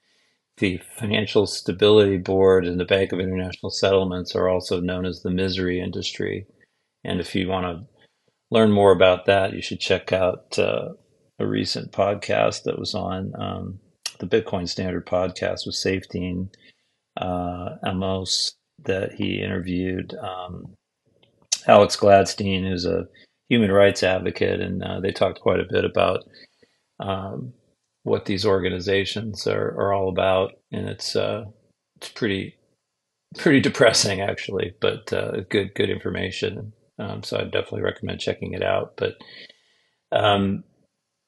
The 0.57 0.79
Financial 0.99 1.47
Stability 1.47 2.17
Board 2.17 2.67
and 2.67 2.79
the 2.79 2.85
Bank 2.85 3.11
of 3.11 3.19
International 3.19 3.71
Settlements 3.71 4.35
are 4.35 4.47
also 4.47 4.79
known 4.79 5.05
as 5.05 5.21
the 5.21 5.31
misery 5.31 5.81
industry. 5.81 6.45
And 7.03 7.19
if 7.19 7.33
you 7.33 7.47
want 7.47 7.65
to 7.65 7.85
learn 8.51 8.71
more 8.71 8.91
about 8.91 9.25
that, 9.25 9.53
you 9.53 9.61
should 9.61 9.79
check 9.79 10.13
out 10.13 10.57
uh, 10.59 10.89
a 11.39 11.47
recent 11.47 11.91
podcast 11.91 12.63
that 12.63 12.77
was 12.77 12.93
on 12.93 13.33
um, 13.39 13.79
the 14.19 14.27
Bitcoin 14.27 14.69
Standard 14.69 15.07
podcast 15.07 15.65
with 15.65 15.75
Saifedean 15.75 16.49
uh, 17.17 17.75
Ammous 17.83 18.53
that 18.85 19.13
he 19.13 19.41
interviewed 19.41 20.13
um, 20.21 20.75
Alex 21.67 21.95
Gladstein, 21.95 22.67
who's 22.67 22.85
a 22.85 23.07
human 23.49 23.71
rights 23.71 24.03
advocate, 24.03 24.61
and 24.61 24.83
uh, 24.83 24.99
they 24.99 25.11
talked 25.11 25.39
quite 25.41 25.59
a 25.59 25.67
bit 25.69 25.85
about 25.85 26.23
um, 26.99 27.53
what 28.03 28.25
these 28.25 28.45
organizations 28.45 29.47
are, 29.47 29.69
are 29.79 29.93
all 29.93 30.09
about, 30.09 30.51
and 30.71 30.87
it's 30.87 31.15
uh, 31.15 31.45
it's 31.97 32.09
pretty 32.09 32.55
pretty 33.37 33.59
depressing 33.59 34.21
actually, 34.21 34.75
but 34.79 35.11
uh, 35.11 35.41
good 35.49 35.73
good 35.75 35.89
information. 35.89 36.73
Um, 36.99 37.23
so 37.23 37.39
I 37.39 37.43
definitely 37.45 37.81
recommend 37.81 38.19
checking 38.19 38.53
it 38.53 38.63
out. 38.63 38.93
But 38.97 39.15
um, 40.11 40.63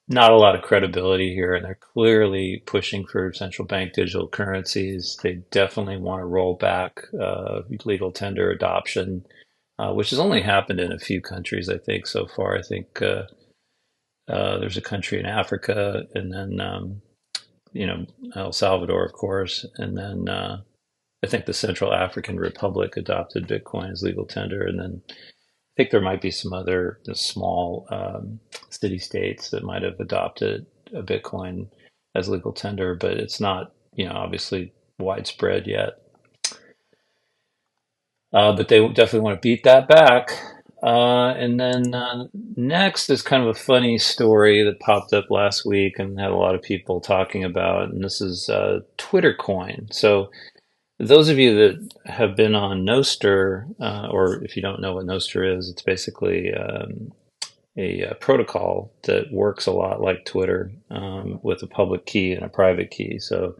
not 0.08 0.30
a 0.30 0.36
lot 0.36 0.54
of 0.54 0.62
credibility 0.62 1.34
here, 1.34 1.54
and 1.54 1.64
they're 1.64 1.78
clearly 1.94 2.62
pushing 2.66 3.06
for 3.06 3.32
central 3.32 3.66
bank 3.66 3.92
digital 3.92 4.28
currencies. 4.28 5.18
They 5.22 5.42
definitely 5.50 5.96
want 5.96 6.20
to 6.20 6.26
roll 6.26 6.54
back 6.54 7.06
uh, 7.20 7.62
legal 7.84 8.12
tender 8.12 8.50
adoption, 8.50 9.24
uh, 9.78 9.92
which 9.92 10.10
has 10.10 10.20
only 10.20 10.42
happened 10.42 10.78
in 10.78 10.92
a 10.92 10.98
few 10.98 11.20
countries, 11.20 11.68
I 11.68 11.78
think, 11.78 12.06
so 12.06 12.26
far. 12.26 12.56
I 12.56 12.62
think 12.62 13.02
uh, 13.02 13.22
uh, 14.28 14.58
there's 14.58 14.76
a 14.76 14.82
country 14.82 15.18
in 15.20 15.26
Africa, 15.26 16.04
and 16.14 16.32
then 16.32 16.60
um, 16.60 17.02
you 17.72 17.86
know 17.86 18.06
El 18.34 18.52
Salvador, 18.52 19.04
of 19.04 19.12
course, 19.12 19.64
and 19.76 19.96
then 19.96 20.28
uh, 20.28 20.62
I 21.24 21.26
think 21.26 21.46
the 21.46 21.52
Central 21.54 21.92
African 21.92 22.38
Republic 22.38 22.96
adopted 22.96 23.48
Bitcoin 23.48 23.92
as 23.92 24.02
legal 24.02 24.26
tender, 24.26 24.66
and 24.66 24.78
then 24.78 25.02
I 25.10 25.14
think 25.76 25.90
there 25.90 26.00
might 26.00 26.22
be 26.22 26.30
some 26.30 26.52
other 26.52 27.00
small 27.12 27.86
um, 27.90 28.40
city 28.70 28.98
states 28.98 29.50
that 29.50 29.64
might 29.64 29.82
have 29.82 30.00
adopted 30.00 30.66
a 30.94 31.02
Bitcoin 31.02 31.68
as 32.14 32.28
legal 32.28 32.52
tender, 32.52 32.94
but 32.94 33.12
it's 33.12 33.40
not 33.40 33.72
you 33.94 34.06
know 34.06 34.12
obviously 34.14 34.72
widespread 34.98 35.66
yet. 35.66 36.00
Uh, 38.32 38.54
but 38.56 38.68
they 38.68 38.86
definitely 38.88 39.20
want 39.20 39.40
to 39.40 39.46
beat 39.46 39.62
that 39.64 39.88
back. 39.88 40.30
Uh, 40.82 41.32
and 41.38 41.58
then 41.58 41.94
uh, 41.94 42.26
next 42.56 43.08
is 43.08 43.22
kind 43.22 43.42
of 43.42 43.48
a 43.48 43.58
funny 43.58 43.96
story 43.98 44.62
that 44.62 44.80
popped 44.80 45.12
up 45.12 45.30
last 45.30 45.64
week 45.64 45.98
and 45.98 46.20
had 46.20 46.30
a 46.30 46.36
lot 46.36 46.54
of 46.54 46.62
people 46.62 47.00
talking 47.00 47.44
about, 47.44 47.90
and 47.90 48.04
this 48.04 48.20
is 48.20 48.48
uh, 48.50 48.80
Twitter 48.98 49.34
Coin. 49.34 49.88
So, 49.90 50.30
those 50.98 51.28
of 51.28 51.38
you 51.38 51.54
that 51.54 51.94
have 52.06 52.36
been 52.36 52.54
on 52.54 52.84
Nostr, 52.84 53.66
uh, 53.80 54.08
or 54.10 54.42
if 54.44 54.56
you 54.56 54.62
don't 54.62 54.80
know 54.80 54.94
what 54.94 55.04
Nostr 55.04 55.56
is, 55.58 55.68
it's 55.68 55.82
basically 55.82 56.54
um, 56.54 57.12
a, 57.76 58.02
a, 58.02 58.14
protocol 58.14 58.92
that 59.02 59.30
works 59.30 59.66
a 59.66 59.72
lot 59.72 60.00
like 60.00 60.24
Twitter 60.24 60.72
um, 60.90 61.38
with 61.42 61.62
a 61.62 61.66
public 61.66 62.06
key 62.06 62.32
and 62.32 62.42
a 62.44 62.48
private 62.48 62.90
key. 62.90 63.18
So, 63.18 63.56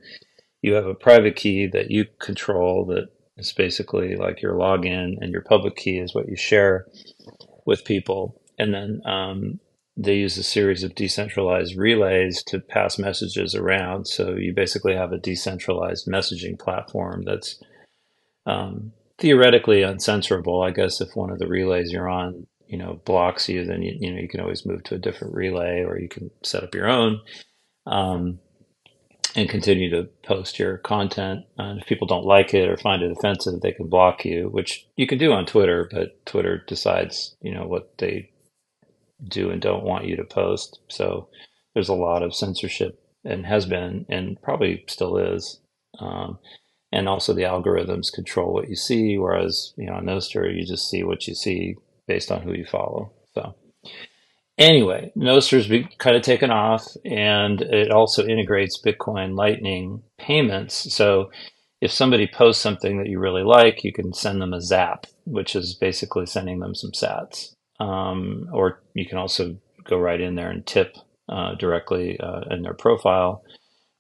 you 0.61 0.75
have 0.75 0.87
a 0.87 0.95
private 0.95 1.37
key 1.37 1.67
that 1.69 1.91
you 1.91 2.07
control 2.19 2.85
that 2.87 3.09
it's 3.37 3.53
basically 3.53 4.17
like 4.17 4.41
your 4.41 4.55
login 4.55 5.15
and 5.21 5.31
your 5.31 5.43
public 5.43 5.77
key 5.77 5.99
is 5.99 6.15
what 6.15 6.29
you 6.29 6.37
share 6.37 6.87
with 7.67 7.85
people. 7.85 8.41
And 8.59 8.73
then 8.73 9.03
um, 9.05 9.61
they 9.97 10.17
use 10.17 10.39
a 10.39 10.43
series 10.43 10.83
of 10.83 10.95
decentralized 10.95 11.77
relays 11.77 12.43
to 12.45 12.61
pass 12.61 12.99
messages 12.99 13.55
around. 13.55 14.07
So 14.07 14.37
you 14.37 14.55
basically 14.55 14.95
have 14.95 15.13
a 15.13 15.19
decentralized 15.19 16.07
messaging 16.07 16.59
platform 16.59 17.25
that's 17.25 17.63
um, 18.47 18.93
theoretically 19.19 19.81
uncensorable. 19.81 20.67
I 20.67 20.71
guess 20.71 21.01
if 21.01 21.09
one 21.15 21.31
of 21.31 21.39
the 21.39 21.49
relays 21.49 21.93
you're 21.93 22.09
on, 22.09 22.47
you 22.67 22.79
know, 22.79 23.01
blocks 23.05 23.49
you, 23.49 23.65
then 23.65 23.83
you, 23.83 23.97
you 23.99 24.13
know 24.13 24.21
you 24.21 24.29
can 24.29 24.41
always 24.41 24.67
move 24.67 24.83
to 24.85 24.95
a 24.95 24.99
different 24.99 25.35
relay, 25.35 25.83
or 25.83 25.99
you 25.99 26.09
can 26.09 26.31
set 26.43 26.63
up 26.63 26.75
your 26.75 26.89
own. 26.89 27.21
Um, 27.87 28.41
and 29.37 29.51
continue 29.51 29.91
to 29.91 30.05
post 30.25 30.59
your 30.59 30.79
content. 30.79 31.45
And 31.59 31.81
if 31.81 31.87
people 31.87 32.07
don't 32.07 32.25
like 32.25 32.55
it 32.55 32.69
or 32.69 32.77
find 32.79 33.03
it 33.03 33.13
offensive, 33.13 33.61
they 33.61 33.73
can 33.73 33.87
block 33.87 34.25
you, 34.25 34.49
which 34.49 34.89
you 34.97 35.07
can 35.07 35.19
do 35.19 35.33
on 35.33 35.45
Twitter, 35.45 35.89
but 35.93 36.25
Twitter 36.25 36.65
decides, 36.67 37.37
you 37.43 37.55
know, 37.55 37.67
what 37.67 37.99
they 37.99 38.31
do 39.29 39.51
and 39.51 39.61
don't 39.61 39.85
want 39.85 40.07
you 40.07 40.17
to 40.17 40.25
post. 40.25 40.81
So 40.89 41.29
there's 41.75 41.91
a 41.91 41.95
lot 41.95 42.23
of 42.23 42.35
censorship 42.35 42.99
and 43.25 43.45
has 43.45 43.67
been 43.67 44.07
and 44.09 44.41
probably 44.43 44.85
still 44.89 45.19
is. 45.19 45.61
Um, 45.99 46.39
and 46.91 47.09
also 47.09 47.35
the 47.35 47.43
algorithms 47.43 48.13
control 48.13 48.55
what 48.55 48.71
you 48.71 48.77
see, 48.77 49.19
whereas, 49.19 49.75
you 49.77 49.87
know, 49.87 49.95
on 49.95 50.07
Nostr, 50.07 50.55
you 50.57 50.65
just 50.65 50.89
see 50.89 51.03
what 51.03 51.27
you 51.27 51.35
see 51.35 51.77
based 52.07 52.31
on 52.31 52.43
who 52.43 52.55
you 52.55 52.65
follow. 52.65 53.13
Anyway, 54.59 55.13
Nostr's 55.15 55.69
been 55.69 55.89
kind 55.99 56.17
of 56.17 56.23
taken 56.23 56.51
off, 56.51 56.87
and 57.05 57.61
it 57.61 57.91
also 57.91 58.27
integrates 58.27 58.81
Bitcoin 58.81 59.37
Lightning 59.37 60.03
payments. 60.19 60.95
So 60.95 61.31
if 61.83 61.93
somebody 61.93 62.27
posts 62.27 62.63
something 62.63 62.99
that 62.99 63.09
you 63.09 63.19
really 63.19 63.43
like, 63.43 63.85
you 63.85 63.93
can 63.93 64.15
send 64.15 64.41
them 64.41 64.55
a 64.55 64.63
zap, 64.63 65.07
which 65.27 65.55
is 65.55 65.75
basically 65.75 66.25
sending 66.25 66.61
them 66.61 66.75
some 66.75 66.93
sats. 66.93 67.53
Um, 67.79 68.49
or 68.53 68.83
you 68.95 69.07
can 69.07 69.19
also 69.19 69.59
go 69.85 69.99
right 69.99 70.21
in 70.21 70.37
there 70.37 70.51
and 70.51 70.67
tip 70.67 70.97
uh, 71.29 71.55
directly 71.57 72.19
uh, 72.19 72.41
in 72.51 72.63
their 72.63 72.73
profile. 72.75 73.43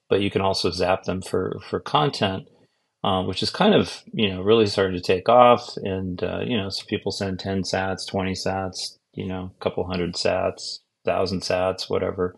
But 0.09 0.23
you 0.23 0.31
can 0.31 0.40
also 0.40 0.71
zap 0.71 1.03
them 1.03 1.21
for, 1.21 1.59
for 1.69 1.81
content, 1.81 2.49
uh, 3.05 3.25
which 3.25 3.42
is 3.42 3.51
kind 3.51 3.75
of, 3.75 4.03
you 4.12 4.33
know, 4.33 4.40
really 4.40 4.66
starting 4.66 4.97
to 4.97 5.03
take 5.03 5.29
off. 5.29 5.77
And, 5.77 6.23
uh, 6.23 6.40
you 6.47 6.57
know, 6.57 6.71
so 6.71 6.85
people 6.87 7.12
send 7.12 7.40
10 7.40 7.62
sats, 7.62 8.07
20 8.09 8.33
sats, 8.33 8.97
you 9.16 9.26
know, 9.26 9.50
a 9.59 9.64
couple 9.64 9.85
hundred 9.87 10.14
sats, 10.14 10.79
thousand 11.05 11.40
sats, 11.40 11.90
whatever, 11.90 12.37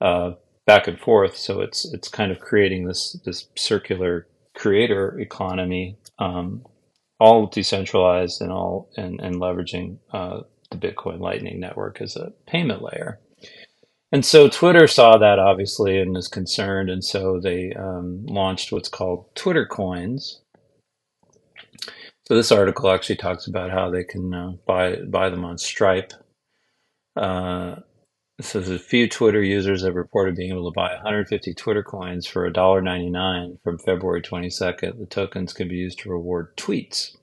uh, 0.00 0.32
back 0.66 0.86
and 0.88 0.98
forth. 0.98 1.36
So 1.36 1.60
it's 1.60 1.90
it's 1.92 2.08
kind 2.08 2.30
of 2.30 2.40
creating 2.40 2.86
this 2.86 3.18
this 3.24 3.48
circular 3.56 4.26
creator 4.54 5.18
economy, 5.18 5.96
um, 6.18 6.66
all 7.18 7.46
decentralized 7.46 8.42
and 8.42 8.52
all 8.52 8.90
and 8.96 9.20
and 9.20 9.36
leveraging 9.36 9.98
uh, 10.12 10.40
the 10.70 10.76
Bitcoin 10.76 11.20
Lightning 11.20 11.60
Network 11.60 12.00
as 12.00 12.16
a 12.16 12.32
payment 12.46 12.82
layer. 12.82 13.20
And 14.12 14.24
so 14.24 14.48
Twitter 14.48 14.88
saw 14.88 15.18
that 15.18 15.38
obviously 15.38 16.00
and 16.00 16.16
is 16.16 16.26
concerned, 16.26 16.90
and 16.90 17.04
so 17.04 17.38
they 17.40 17.72
um, 17.74 18.26
launched 18.26 18.72
what's 18.72 18.88
called 18.88 19.32
Twitter 19.36 19.64
Coins, 19.64 20.40
so 22.30 22.36
this 22.36 22.52
article 22.52 22.88
actually 22.92 23.16
talks 23.16 23.48
about 23.48 23.72
how 23.72 23.90
they 23.90 24.04
can 24.04 24.32
uh, 24.32 24.52
buy 24.64 24.94
buy 24.94 25.30
them 25.30 25.44
on 25.44 25.58
Stripe. 25.58 26.12
Uh, 27.16 27.74
so 28.40 28.60
a 28.60 28.78
few 28.78 29.08
Twitter 29.08 29.42
users 29.42 29.82
have 29.82 29.96
reported 29.96 30.36
being 30.36 30.52
able 30.52 30.70
to 30.70 30.74
buy 30.74 30.94
150 30.94 31.54
Twitter 31.54 31.82
coins 31.82 32.28
for 32.28 32.48
$1.99 32.48 33.60
from 33.64 33.78
February 33.78 34.22
22nd. 34.22 35.00
The 35.00 35.06
tokens 35.06 35.52
can 35.52 35.66
be 35.66 35.74
used 35.74 35.98
to 35.98 36.08
reward 36.08 36.56
tweets. 36.56 37.16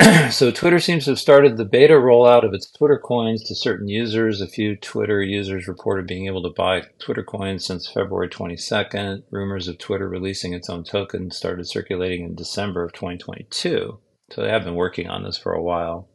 so 0.30 0.50
Twitter 0.50 0.78
seems 0.78 1.04
to 1.04 1.10
have 1.10 1.18
started 1.18 1.56
the 1.56 1.64
beta 1.64 1.92
rollout 1.92 2.42
of 2.42 2.54
its 2.54 2.70
Twitter 2.70 2.98
coins 2.98 3.44
to 3.44 3.54
certain 3.54 3.86
users. 3.86 4.40
A 4.40 4.46
few 4.46 4.74
Twitter 4.76 5.22
users 5.22 5.68
reported 5.68 6.06
being 6.06 6.26
able 6.26 6.42
to 6.42 6.54
buy 6.56 6.84
Twitter 6.98 7.22
coins 7.22 7.66
since 7.66 7.90
February 7.90 8.30
22nd. 8.30 9.24
Rumors 9.30 9.68
of 9.68 9.76
Twitter 9.76 10.08
releasing 10.08 10.54
its 10.54 10.70
own 10.70 10.84
token 10.84 11.30
started 11.30 11.66
circulating 11.66 12.24
in 12.24 12.34
December 12.34 12.82
of 12.82 12.94
2022. 12.94 13.98
So 14.32 14.42
they 14.42 14.48
have 14.48 14.64
been 14.64 14.74
working 14.74 15.08
on 15.08 15.22
this 15.22 15.36
for 15.36 15.52
a 15.52 15.62
while. 15.62 16.08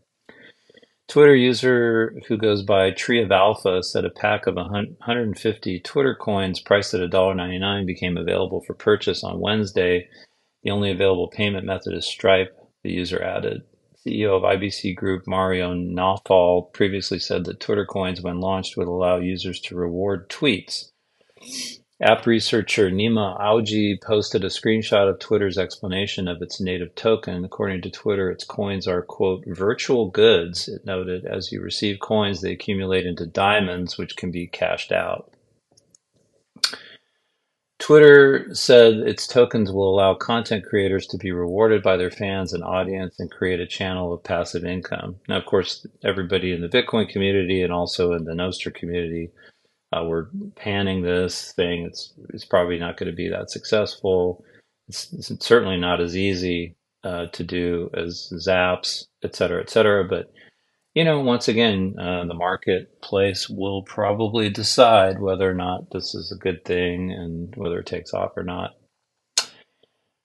Twitter 1.08 1.36
user 1.36 2.16
who 2.28 2.38
goes 2.38 2.64
by 2.64 2.90
Tree 2.90 3.22
of 3.22 3.32
Alpha 3.32 3.84
said 3.84 4.04
a 4.04 4.10
pack 4.10 4.48
of 4.48 4.56
150 4.56 5.80
Twitter 5.82 6.16
coins 6.16 6.60
priced 6.60 6.96
at 6.96 7.08
$1.99 7.08 7.86
became 7.86 8.18
available 8.18 8.64
for 8.66 8.74
purchase 8.74 9.24
on 9.24 9.40
Wednesday. 9.40 10.08
The 10.64 10.72
only 10.72 10.90
available 10.90 11.28
payment 11.28 11.68
method 11.68 11.94
is 11.94 12.08
Stripe, 12.08 12.58
the 12.82 12.92
user 12.92 13.22
added. 13.22 13.62
CEO 14.06 14.38
of 14.38 14.44
IBC 14.44 14.96
Group 14.96 15.26
Mario 15.26 15.74
Nawfal 15.74 16.72
previously 16.74 17.18
said 17.18 17.46
that 17.46 17.60
Twitter 17.60 17.86
coins, 17.86 18.22
when 18.22 18.40
launched, 18.40 18.78
would 18.78 18.88
allow 18.88 19.18
users 19.18 19.60
to 19.62 19.76
reward 19.76 20.30
tweets. 20.30 20.92
App 22.02 22.28
researcher 22.28 22.92
Nima 22.92 23.40
Owji 23.40 24.00
posted 24.02 24.44
a 24.44 24.48
screenshot 24.48 25.10
of 25.10 25.18
Twitter's 25.18 25.58
explanation 25.58 26.28
of 26.28 26.42
its 26.42 26.60
native 26.60 26.94
token. 26.94 27.46
According 27.46 27.82
to 27.84 27.90
Twitter, 27.90 28.30
its 28.30 28.44
coins 28.44 28.88
are, 28.88 29.02
quote, 29.02 29.46
virtual 29.48 30.10
goods, 30.10 30.68
it 30.68 30.86
noted. 30.86 31.26
As 31.26 31.52
you 31.52 31.62
receive 31.62 32.00
coins, 32.00 32.42
they 32.42 32.52
accumulate 32.52 33.06
into 33.06 33.26
diamonds, 33.26 33.98
which 33.98 34.18
can 34.18 34.30
be 34.30 34.46
cashed 34.46 34.92
out. 34.92 35.32
Twitter 37.86 38.48
said 38.52 38.94
its 38.94 39.28
tokens 39.28 39.72
will 39.72 39.94
allow 39.94 40.16
content 40.16 40.66
creators 40.66 41.06
to 41.06 41.18
be 41.18 41.32
rewarded 41.32 41.84
by 41.84 41.96
their 41.98 42.10
fans 42.10 42.52
and 42.52 42.64
audience 42.64 43.20
and 43.20 43.30
create 43.30 43.60
a 43.60 43.68
channel 43.68 44.12
of 44.12 44.24
passive 44.24 44.66
income. 44.66 45.18
Now, 45.30 45.38
of 45.38 45.46
course, 45.46 45.86
everybody 46.04 46.52
in 46.52 46.62
the 46.62 46.68
Bitcoin 46.68 47.08
community 47.08 47.62
and 47.62 47.72
also 47.72 48.14
in 48.14 48.24
the 48.24 48.34
Nostr 48.34 48.74
community 48.74 49.30
uh, 49.94 50.04
we're 50.04 50.28
panning 50.56 51.04
this 51.04 51.52
thing. 51.52 51.86
It's 51.86 52.14
it's 52.30 52.46
probably 52.46 52.80
not 52.80 52.98
going 52.98 53.12
to 53.12 53.16
be 53.16 53.30
that 53.30 53.52
successful. 53.52 54.44
It's, 54.88 55.14
it's 55.14 55.46
certainly 55.46 55.78
not 55.78 56.02
as 56.02 56.18
easy 56.18 56.76
uh, 57.04 57.28
to 57.28 57.44
do 57.44 57.92
as 57.94 58.34
Zaps, 58.34 59.06
et 59.24 59.36
cetera, 59.36 59.62
et 59.62 59.70
cetera. 59.70 60.04
But 60.04 60.32
you 60.96 61.04
know, 61.04 61.20
once 61.20 61.50
again, 61.50 61.96
uh, 62.00 62.26
the 62.26 62.34
marketplace 62.34 63.50
will 63.50 63.84
probably 63.84 64.50
decide 64.50 65.20
whether 65.20 65.50
or 65.50 65.54
not 65.54 65.92
this 65.92 66.16
is 66.16 66.32
a 66.32 66.40
good 66.42 66.64
thing 66.64 67.12
and 67.12 67.54
whether 67.58 67.80
it 67.80 67.86
takes 67.86 68.14
off 68.14 68.32
or 68.38 68.44
not. 68.44 68.72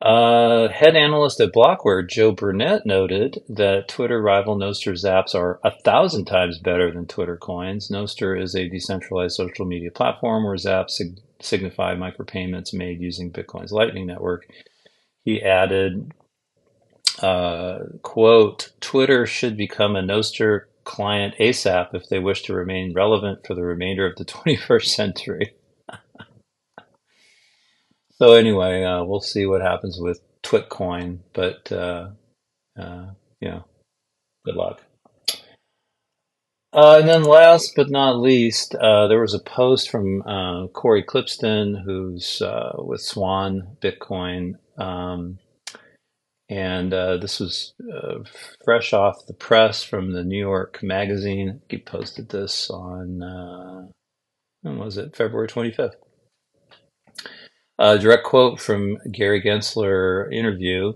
Uh, 0.00 0.68
head 0.68 0.96
analyst 0.96 1.40
at 1.40 1.52
Blockware, 1.52 2.08
Joe 2.08 2.32
Burnett, 2.32 2.86
noted 2.86 3.42
that 3.50 3.88
Twitter 3.88 4.22
rival 4.22 4.56
Nostr 4.56 4.92
Zaps 4.92 5.34
are 5.34 5.60
a 5.62 5.72
thousand 5.84 6.24
times 6.24 6.58
better 6.58 6.90
than 6.90 7.06
Twitter 7.06 7.36
coins. 7.36 7.90
Nostr 7.90 8.40
is 8.40 8.54
a 8.54 8.68
decentralized 8.68 9.34
social 9.34 9.66
media 9.66 9.90
platform 9.90 10.44
where 10.44 10.56
Zaps 10.56 10.90
sig- 10.92 11.18
signify 11.42 11.96
micropayments 11.96 12.72
made 12.72 13.00
using 13.02 13.30
Bitcoin's 13.30 13.72
Lightning 13.72 14.06
Network. 14.06 14.46
He 15.22 15.42
added, 15.42 16.12
uh, 17.22 17.78
quote, 18.02 18.70
Twitter 18.80 19.26
should 19.26 19.56
become 19.56 19.96
a 19.96 20.02
Nostr 20.02 20.62
client 20.84 21.34
ASAP 21.38 21.94
if 21.94 22.08
they 22.08 22.18
wish 22.18 22.42
to 22.42 22.54
remain 22.54 22.94
relevant 22.94 23.46
for 23.46 23.54
the 23.54 23.62
remainder 23.62 24.06
of 24.06 24.16
the 24.16 24.24
21st 24.26 24.86
century. 24.86 25.54
so 28.12 28.32
anyway, 28.32 28.84
uh, 28.84 29.04
we'll 29.04 29.20
see 29.20 29.46
what 29.46 29.60
happens 29.60 29.98
with 30.00 30.20
Twitcoin, 30.42 31.18
but 31.32 31.70
uh, 31.70 32.10
uh, 32.78 33.06
know, 33.42 33.64
good 34.44 34.56
luck. 34.56 34.80
Uh, 36.72 36.98
and 37.00 37.08
then 37.08 37.24
last 37.24 37.72
but 37.74 37.90
not 37.90 38.20
least, 38.20 38.76
uh, 38.76 39.08
there 39.08 39.20
was 39.20 39.34
a 39.34 39.40
post 39.40 39.90
from 39.90 40.22
uh, 40.22 40.68
Cory 40.68 41.02
Klippsten, 41.02 41.82
who's 41.84 42.40
with 42.78 43.00
Swan 43.00 43.76
Bitcoin. 43.82 44.54
Um, 44.78 45.40
and 46.50 46.92
uh, 46.92 47.16
this 47.16 47.38
was 47.38 47.74
uh, 47.94 48.18
fresh 48.64 48.92
off 48.92 49.24
the 49.26 49.32
press 49.32 49.84
from 49.84 50.12
the 50.12 50.24
New 50.24 50.38
York 50.38 50.80
Magazine. 50.82 51.60
He 51.68 51.78
posted 51.78 52.28
this 52.28 52.68
on, 52.68 53.22
uh, 53.22 53.86
when 54.62 54.78
was 54.78 54.98
it, 54.98 55.14
February 55.14 55.46
25th. 55.46 55.94
A 57.78 57.98
direct 57.98 58.24
quote 58.24 58.60
from 58.60 58.98
Gary 59.12 59.40
Gensler 59.40 60.30
interview, 60.32 60.94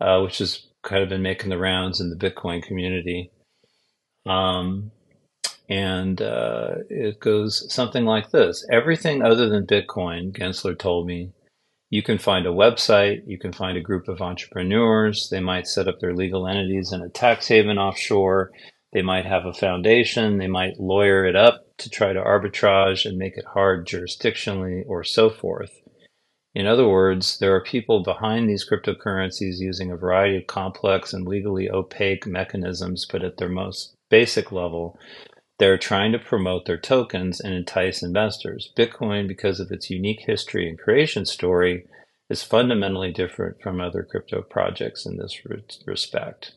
uh, 0.00 0.20
which 0.22 0.38
has 0.38 0.66
kind 0.82 1.04
of 1.04 1.08
been 1.08 1.22
making 1.22 1.50
the 1.50 1.58
rounds 1.58 2.00
in 2.00 2.10
the 2.10 2.16
Bitcoin 2.16 2.60
community. 2.60 3.30
Um, 4.26 4.90
and 5.68 6.20
uh, 6.20 6.74
it 6.88 7.20
goes 7.20 7.72
something 7.72 8.04
like 8.04 8.32
this 8.32 8.66
Everything 8.72 9.22
other 9.22 9.48
than 9.48 9.66
Bitcoin, 9.66 10.36
Gensler 10.36 10.76
told 10.76 11.06
me, 11.06 11.30
you 11.90 12.02
can 12.04 12.18
find 12.18 12.46
a 12.46 12.50
website, 12.50 13.22
you 13.26 13.36
can 13.36 13.52
find 13.52 13.76
a 13.76 13.82
group 13.82 14.08
of 14.08 14.22
entrepreneurs. 14.22 15.28
They 15.28 15.40
might 15.40 15.66
set 15.66 15.88
up 15.88 15.98
their 15.98 16.14
legal 16.14 16.46
entities 16.46 16.92
in 16.92 17.02
a 17.02 17.08
tax 17.08 17.48
haven 17.48 17.78
offshore. 17.78 18.52
They 18.92 19.02
might 19.02 19.26
have 19.26 19.44
a 19.44 19.52
foundation. 19.52 20.38
They 20.38 20.46
might 20.46 20.78
lawyer 20.78 21.24
it 21.24 21.34
up 21.34 21.66
to 21.78 21.90
try 21.90 22.12
to 22.12 22.22
arbitrage 22.22 23.04
and 23.04 23.18
make 23.18 23.36
it 23.36 23.44
hard 23.44 23.86
jurisdictionally 23.86 24.84
or 24.86 25.02
so 25.02 25.30
forth. 25.30 25.72
In 26.54 26.66
other 26.66 26.88
words, 26.88 27.38
there 27.38 27.54
are 27.54 27.62
people 27.62 28.02
behind 28.02 28.48
these 28.48 28.68
cryptocurrencies 28.68 29.58
using 29.58 29.90
a 29.90 29.96
variety 29.96 30.36
of 30.36 30.46
complex 30.46 31.12
and 31.12 31.26
legally 31.26 31.70
opaque 31.70 32.26
mechanisms, 32.26 33.06
but 33.10 33.22
at 33.24 33.36
their 33.36 33.48
most 33.48 33.94
basic 34.08 34.50
level, 34.50 34.98
they're 35.60 35.78
trying 35.78 36.10
to 36.10 36.18
promote 36.18 36.64
their 36.64 36.78
tokens 36.78 37.38
and 37.38 37.52
entice 37.52 38.02
investors. 38.02 38.72
Bitcoin, 38.76 39.28
because 39.28 39.60
of 39.60 39.70
its 39.70 39.90
unique 39.90 40.22
history 40.26 40.66
and 40.66 40.78
creation 40.78 41.26
story, 41.26 41.84
is 42.30 42.42
fundamentally 42.42 43.12
different 43.12 43.60
from 43.60 43.78
other 43.78 44.02
crypto 44.02 44.40
projects 44.40 45.04
in 45.04 45.18
this 45.18 45.42
respect. 45.86 46.54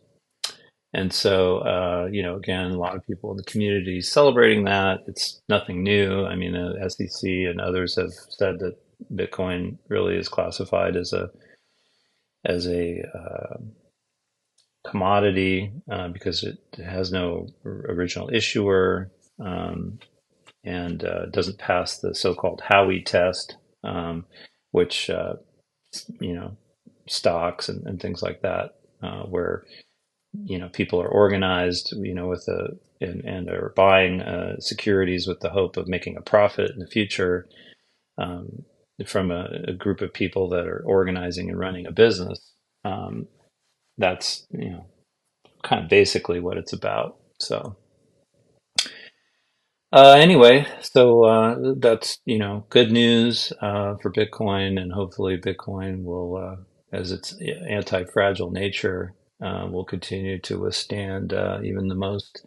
And 0.93 1.11
so, 1.11 1.57
uh, 1.57 2.07
you 2.11 2.23
know, 2.23 2.37
again, 2.37 2.71
a 2.71 2.77
lot 2.77 2.95
of 2.95 3.05
people 3.05 3.31
in 3.31 3.37
the 3.37 3.43
community 3.43 3.99
celebrating 3.99 4.63
that. 4.65 4.99
It's 5.07 5.41
nothing 5.49 5.83
new. 5.83 6.25
I 6.25 6.35
mean, 6.35 6.53
the 6.53 6.89
SEC 6.89 7.27
and 7.27 7.59
others 7.59 7.95
have 7.95 8.13
said 8.29 8.59
that 8.59 8.77
Bitcoin 9.13 9.79
really 9.89 10.15
is 10.15 10.29
classified 10.29 10.95
as 10.95 11.11
a 11.11 11.29
as 12.45 12.67
a 12.67 13.01
uh, 13.13 13.57
commodity 14.85 15.71
uh, 15.91 16.09
because 16.09 16.43
it 16.43 16.57
has 16.83 17.11
no 17.11 17.47
original 17.65 18.29
issuer 18.33 19.11
um, 19.39 19.99
and 20.63 21.03
uh, 21.03 21.25
doesn't 21.27 21.57
pass 21.57 21.97
the 21.97 22.13
so-called 22.15 22.61
Howey 22.69 23.05
test, 23.05 23.57
um, 23.83 24.25
which 24.71 25.09
uh, 25.09 25.35
you 26.19 26.33
know 26.33 26.55
stocks 27.07 27.69
and, 27.69 27.85
and 27.85 28.01
things 28.01 28.21
like 28.21 28.41
that, 28.41 28.75
uh, 29.01 29.23
where 29.23 29.65
you 30.45 30.57
know 30.57 30.69
people 30.69 31.01
are 31.01 31.07
organized, 31.07 31.93
you 31.97 32.13
know, 32.13 32.27
with 32.27 32.47
a 32.47 32.77
and, 33.01 33.25
and 33.25 33.49
are 33.49 33.73
buying 33.75 34.21
uh, 34.21 34.59
securities 34.59 35.27
with 35.27 35.39
the 35.41 35.49
hope 35.49 35.75
of 35.75 35.87
making 35.87 36.15
a 36.17 36.21
profit 36.21 36.71
in 36.71 36.79
the 36.79 36.87
future. 36.87 37.47
Um, 38.17 38.63
from 39.07 39.31
a, 39.31 39.49
a, 39.69 39.73
group 39.73 40.01
of 40.01 40.13
people 40.13 40.47
that 40.49 40.67
are 40.67 40.83
organizing 40.85 41.49
and 41.49 41.57
running 41.57 41.87
a 41.87 41.91
business. 41.91 42.53
That's 43.97 44.47
you 44.51 44.71
know 44.71 44.85
kind 45.63 45.83
of 45.83 45.89
basically 45.89 46.39
what 46.39 46.57
it's 46.57 46.73
about. 46.73 47.17
So 47.39 47.77
uh, 49.93 50.15
anyway, 50.17 50.67
so 50.81 51.23
uh, 51.23 51.73
that's 51.77 52.19
you 52.25 52.39
know 52.39 52.65
good 52.69 52.91
news 52.91 53.53
uh, 53.61 53.95
for 54.01 54.11
Bitcoin, 54.11 54.81
and 54.81 54.91
hopefully 54.91 55.37
Bitcoin 55.37 56.03
will, 56.03 56.37
uh, 56.37 56.55
as 56.97 57.11
its 57.11 57.35
anti-fragile 57.69 58.51
nature, 58.51 59.13
uh, 59.43 59.67
will 59.71 59.85
continue 59.85 60.39
to 60.41 60.59
withstand 60.59 61.33
uh, 61.33 61.59
even 61.63 61.87
the 61.87 61.95
most 61.95 62.45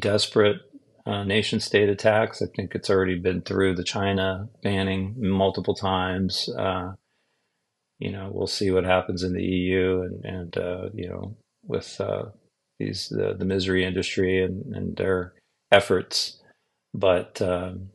desperate 0.00 0.58
nation 1.06 1.60
state 1.60 1.88
attacks. 1.88 2.42
I 2.42 2.46
think 2.56 2.74
it's 2.74 2.90
already 2.90 3.18
been 3.18 3.42
through 3.42 3.74
the 3.74 3.84
China 3.84 4.48
banning 4.62 5.16
multiple 5.18 5.74
times 5.74 6.48
you 8.02 8.10
know, 8.10 8.30
we'll 8.32 8.48
see 8.48 8.72
what 8.72 8.84
happens 8.84 9.22
in 9.22 9.32
the 9.32 9.44
EU 9.44 10.00
and, 10.02 10.24
and 10.24 10.58
uh, 10.58 10.88
you 10.92 11.08
know, 11.08 11.36
with 11.64 12.00
uh, 12.00 12.24
these 12.80 13.08
the, 13.08 13.34
the 13.34 13.44
misery 13.44 13.84
industry 13.84 14.42
and, 14.42 14.74
and 14.74 14.96
their 14.96 15.34
efforts. 15.70 16.42
But 16.92 17.40
um, 17.40 17.90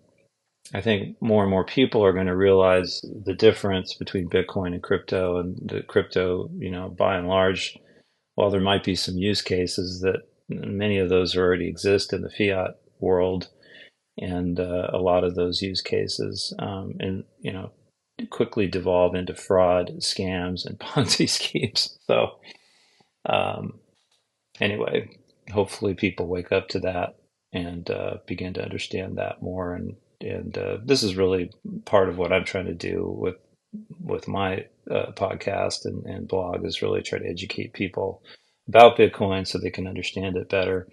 I 0.73 0.79
think 0.79 1.21
more 1.21 1.43
and 1.43 1.51
more 1.51 1.65
people 1.65 2.05
are 2.05 2.13
going 2.13 2.27
to 2.27 2.37
realize 2.37 3.01
the 3.25 3.33
difference 3.33 3.95
between 3.95 4.29
Bitcoin 4.29 4.67
and 4.67 4.81
crypto, 4.81 5.39
and 5.39 5.57
the 5.61 5.81
crypto, 5.81 6.49
you 6.57 6.71
know, 6.71 6.87
by 6.87 7.17
and 7.17 7.27
large, 7.27 7.77
while 8.35 8.49
there 8.49 8.61
might 8.61 8.85
be 8.85 8.95
some 8.95 9.17
use 9.17 9.41
cases 9.41 9.99
that 10.01 10.21
many 10.47 10.99
of 10.99 11.09
those 11.09 11.35
already 11.35 11.67
exist 11.67 12.13
in 12.13 12.21
the 12.21 12.29
fiat 12.29 12.79
world, 13.01 13.49
and 14.17 14.57
uh, 14.57 14.87
a 14.93 14.99
lot 14.99 15.25
of 15.25 15.35
those 15.35 15.61
use 15.61 15.81
cases, 15.81 16.53
um, 16.59 16.93
and 17.01 17.25
you 17.41 17.51
know, 17.51 17.71
quickly 18.29 18.67
devolve 18.67 19.15
into 19.15 19.35
fraud, 19.35 19.91
scams, 19.99 20.65
and 20.65 20.79
Ponzi 20.79 21.29
schemes. 21.29 21.97
So, 22.07 22.39
um, 23.25 23.79
anyway, 24.59 25.09
hopefully 25.51 25.93
people 25.93 26.27
wake 26.27 26.51
up 26.51 26.67
to 26.69 26.79
that 26.81 27.15
and 27.53 27.89
uh, 27.89 28.17
begin 28.25 28.53
to 28.53 28.63
understand 28.63 29.17
that 29.17 29.41
more. 29.41 29.73
And 29.73 29.95
and 30.19 30.57
uh, 30.57 30.77
this 30.83 31.03
is 31.03 31.15
really 31.15 31.51
part 31.85 32.09
of 32.09 32.17
what 32.17 32.33
I'm 32.33 32.45
trying 32.45 32.65
to 32.65 32.73
do 32.73 33.05
with 33.17 33.35
with 33.99 34.27
my 34.27 34.65
uh, 34.89 35.11
podcast 35.11 35.85
and, 35.85 36.05
and 36.05 36.27
blog 36.27 36.65
is 36.65 36.81
really 36.81 37.01
try 37.01 37.19
to 37.19 37.29
educate 37.29 37.73
people 37.73 38.23
about 38.67 38.97
Bitcoin 38.97 39.45
so 39.45 39.57
they 39.57 39.69
can 39.69 39.87
understand 39.87 40.37
it 40.37 40.49
better 40.49 40.87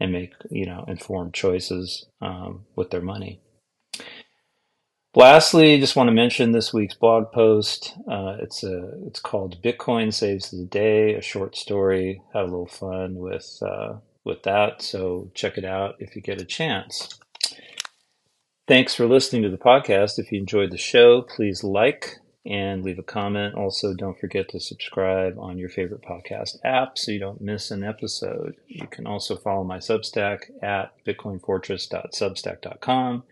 and 0.00 0.12
make 0.12 0.32
you 0.50 0.66
know 0.66 0.84
informed 0.88 1.34
choices 1.34 2.06
um, 2.20 2.64
with 2.76 2.90
their 2.90 3.02
money. 3.02 3.40
Lastly, 5.16 5.78
just 5.78 5.94
want 5.94 6.08
to 6.08 6.12
mention 6.12 6.50
this 6.50 6.74
week's 6.74 6.94
blog 6.94 7.30
post. 7.30 7.94
Uh, 8.10 8.38
it's 8.40 8.64
a 8.64 8.90
it's 9.06 9.20
called 9.20 9.62
"Bitcoin 9.62 10.12
Saves 10.12 10.50
the 10.50 10.64
Day," 10.64 11.14
a 11.14 11.22
short 11.22 11.56
story. 11.56 12.20
Have 12.32 12.48
a 12.48 12.50
little 12.50 12.66
fun 12.66 13.14
with 13.16 13.62
uh, 13.62 13.98
with 14.24 14.42
that. 14.42 14.82
So 14.82 15.30
check 15.32 15.56
it 15.56 15.64
out 15.64 15.94
if 16.00 16.16
you 16.16 16.22
get 16.22 16.40
a 16.40 16.44
chance. 16.44 17.16
Thanks 18.66 18.92
for 18.94 19.06
listening 19.06 19.42
to 19.42 19.50
the 19.50 19.56
podcast. 19.56 20.18
If 20.18 20.32
you 20.32 20.40
enjoyed 20.40 20.72
the 20.72 20.78
show, 20.78 21.22
please 21.22 21.62
like 21.62 22.16
and 22.44 22.82
leave 22.82 22.98
a 22.98 23.04
comment. 23.04 23.54
Also, 23.54 23.94
don't 23.94 24.18
forget 24.18 24.48
to 24.48 24.58
subscribe 24.58 25.38
on 25.38 25.58
your 25.58 25.68
favorite 25.68 26.02
podcast 26.02 26.56
app 26.64 26.98
so 26.98 27.12
you 27.12 27.20
don't 27.20 27.40
miss 27.40 27.70
an 27.70 27.84
episode. 27.84 28.56
You 28.66 28.88
can 28.88 29.06
also 29.06 29.36
follow 29.36 29.62
my 29.62 29.78
Substack 29.78 30.50
at 30.60 30.90
bitcoinfortress.substack.com 31.06 33.22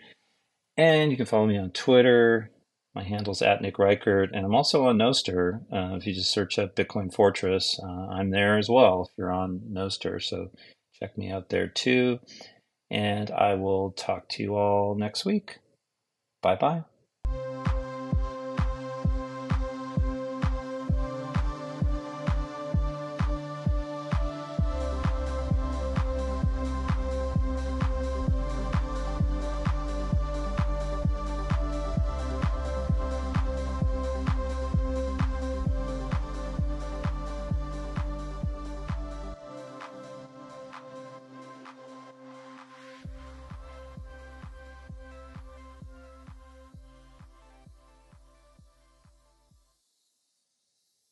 and 0.82 1.12
you 1.12 1.16
can 1.16 1.26
follow 1.26 1.46
me 1.46 1.56
on 1.56 1.70
Twitter. 1.70 2.50
My 2.94 3.04
handle's 3.04 3.40
at 3.40 3.62
Nick 3.62 3.78
Reichert, 3.78 4.34
and 4.34 4.44
I'm 4.44 4.54
also 4.54 4.86
on 4.86 4.98
Nostr. 4.98 5.60
Uh, 5.72 5.96
if 5.96 6.06
you 6.06 6.12
just 6.12 6.32
search 6.32 6.58
up 6.58 6.74
Bitcoin 6.74 7.14
Fortress, 7.14 7.80
uh, 7.82 8.08
I'm 8.08 8.30
there 8.30 8.58
as 8.58 8.68
well 8.68 9.08
if 9.08 9.16
you're 9.16 9.32
on 9.32 9.60
Nostr. 9.72 10.20
So 10.22 10.50
check 10.98 11.16
me 11.16 11.30
out 11.30 11.48
there 11.48 11.68
too. 11.68 12.18
And 12.90 13.30
I 13.30 13.54
will 13.54 13.92
talk 13.92 14.28
to 14.30 14.42
you 14.42 14.56
all 14.56 14.94
next 14.94 15.24
week. 15.24 15.60
Bye 16.42 16.56
bye. 16.56 16.82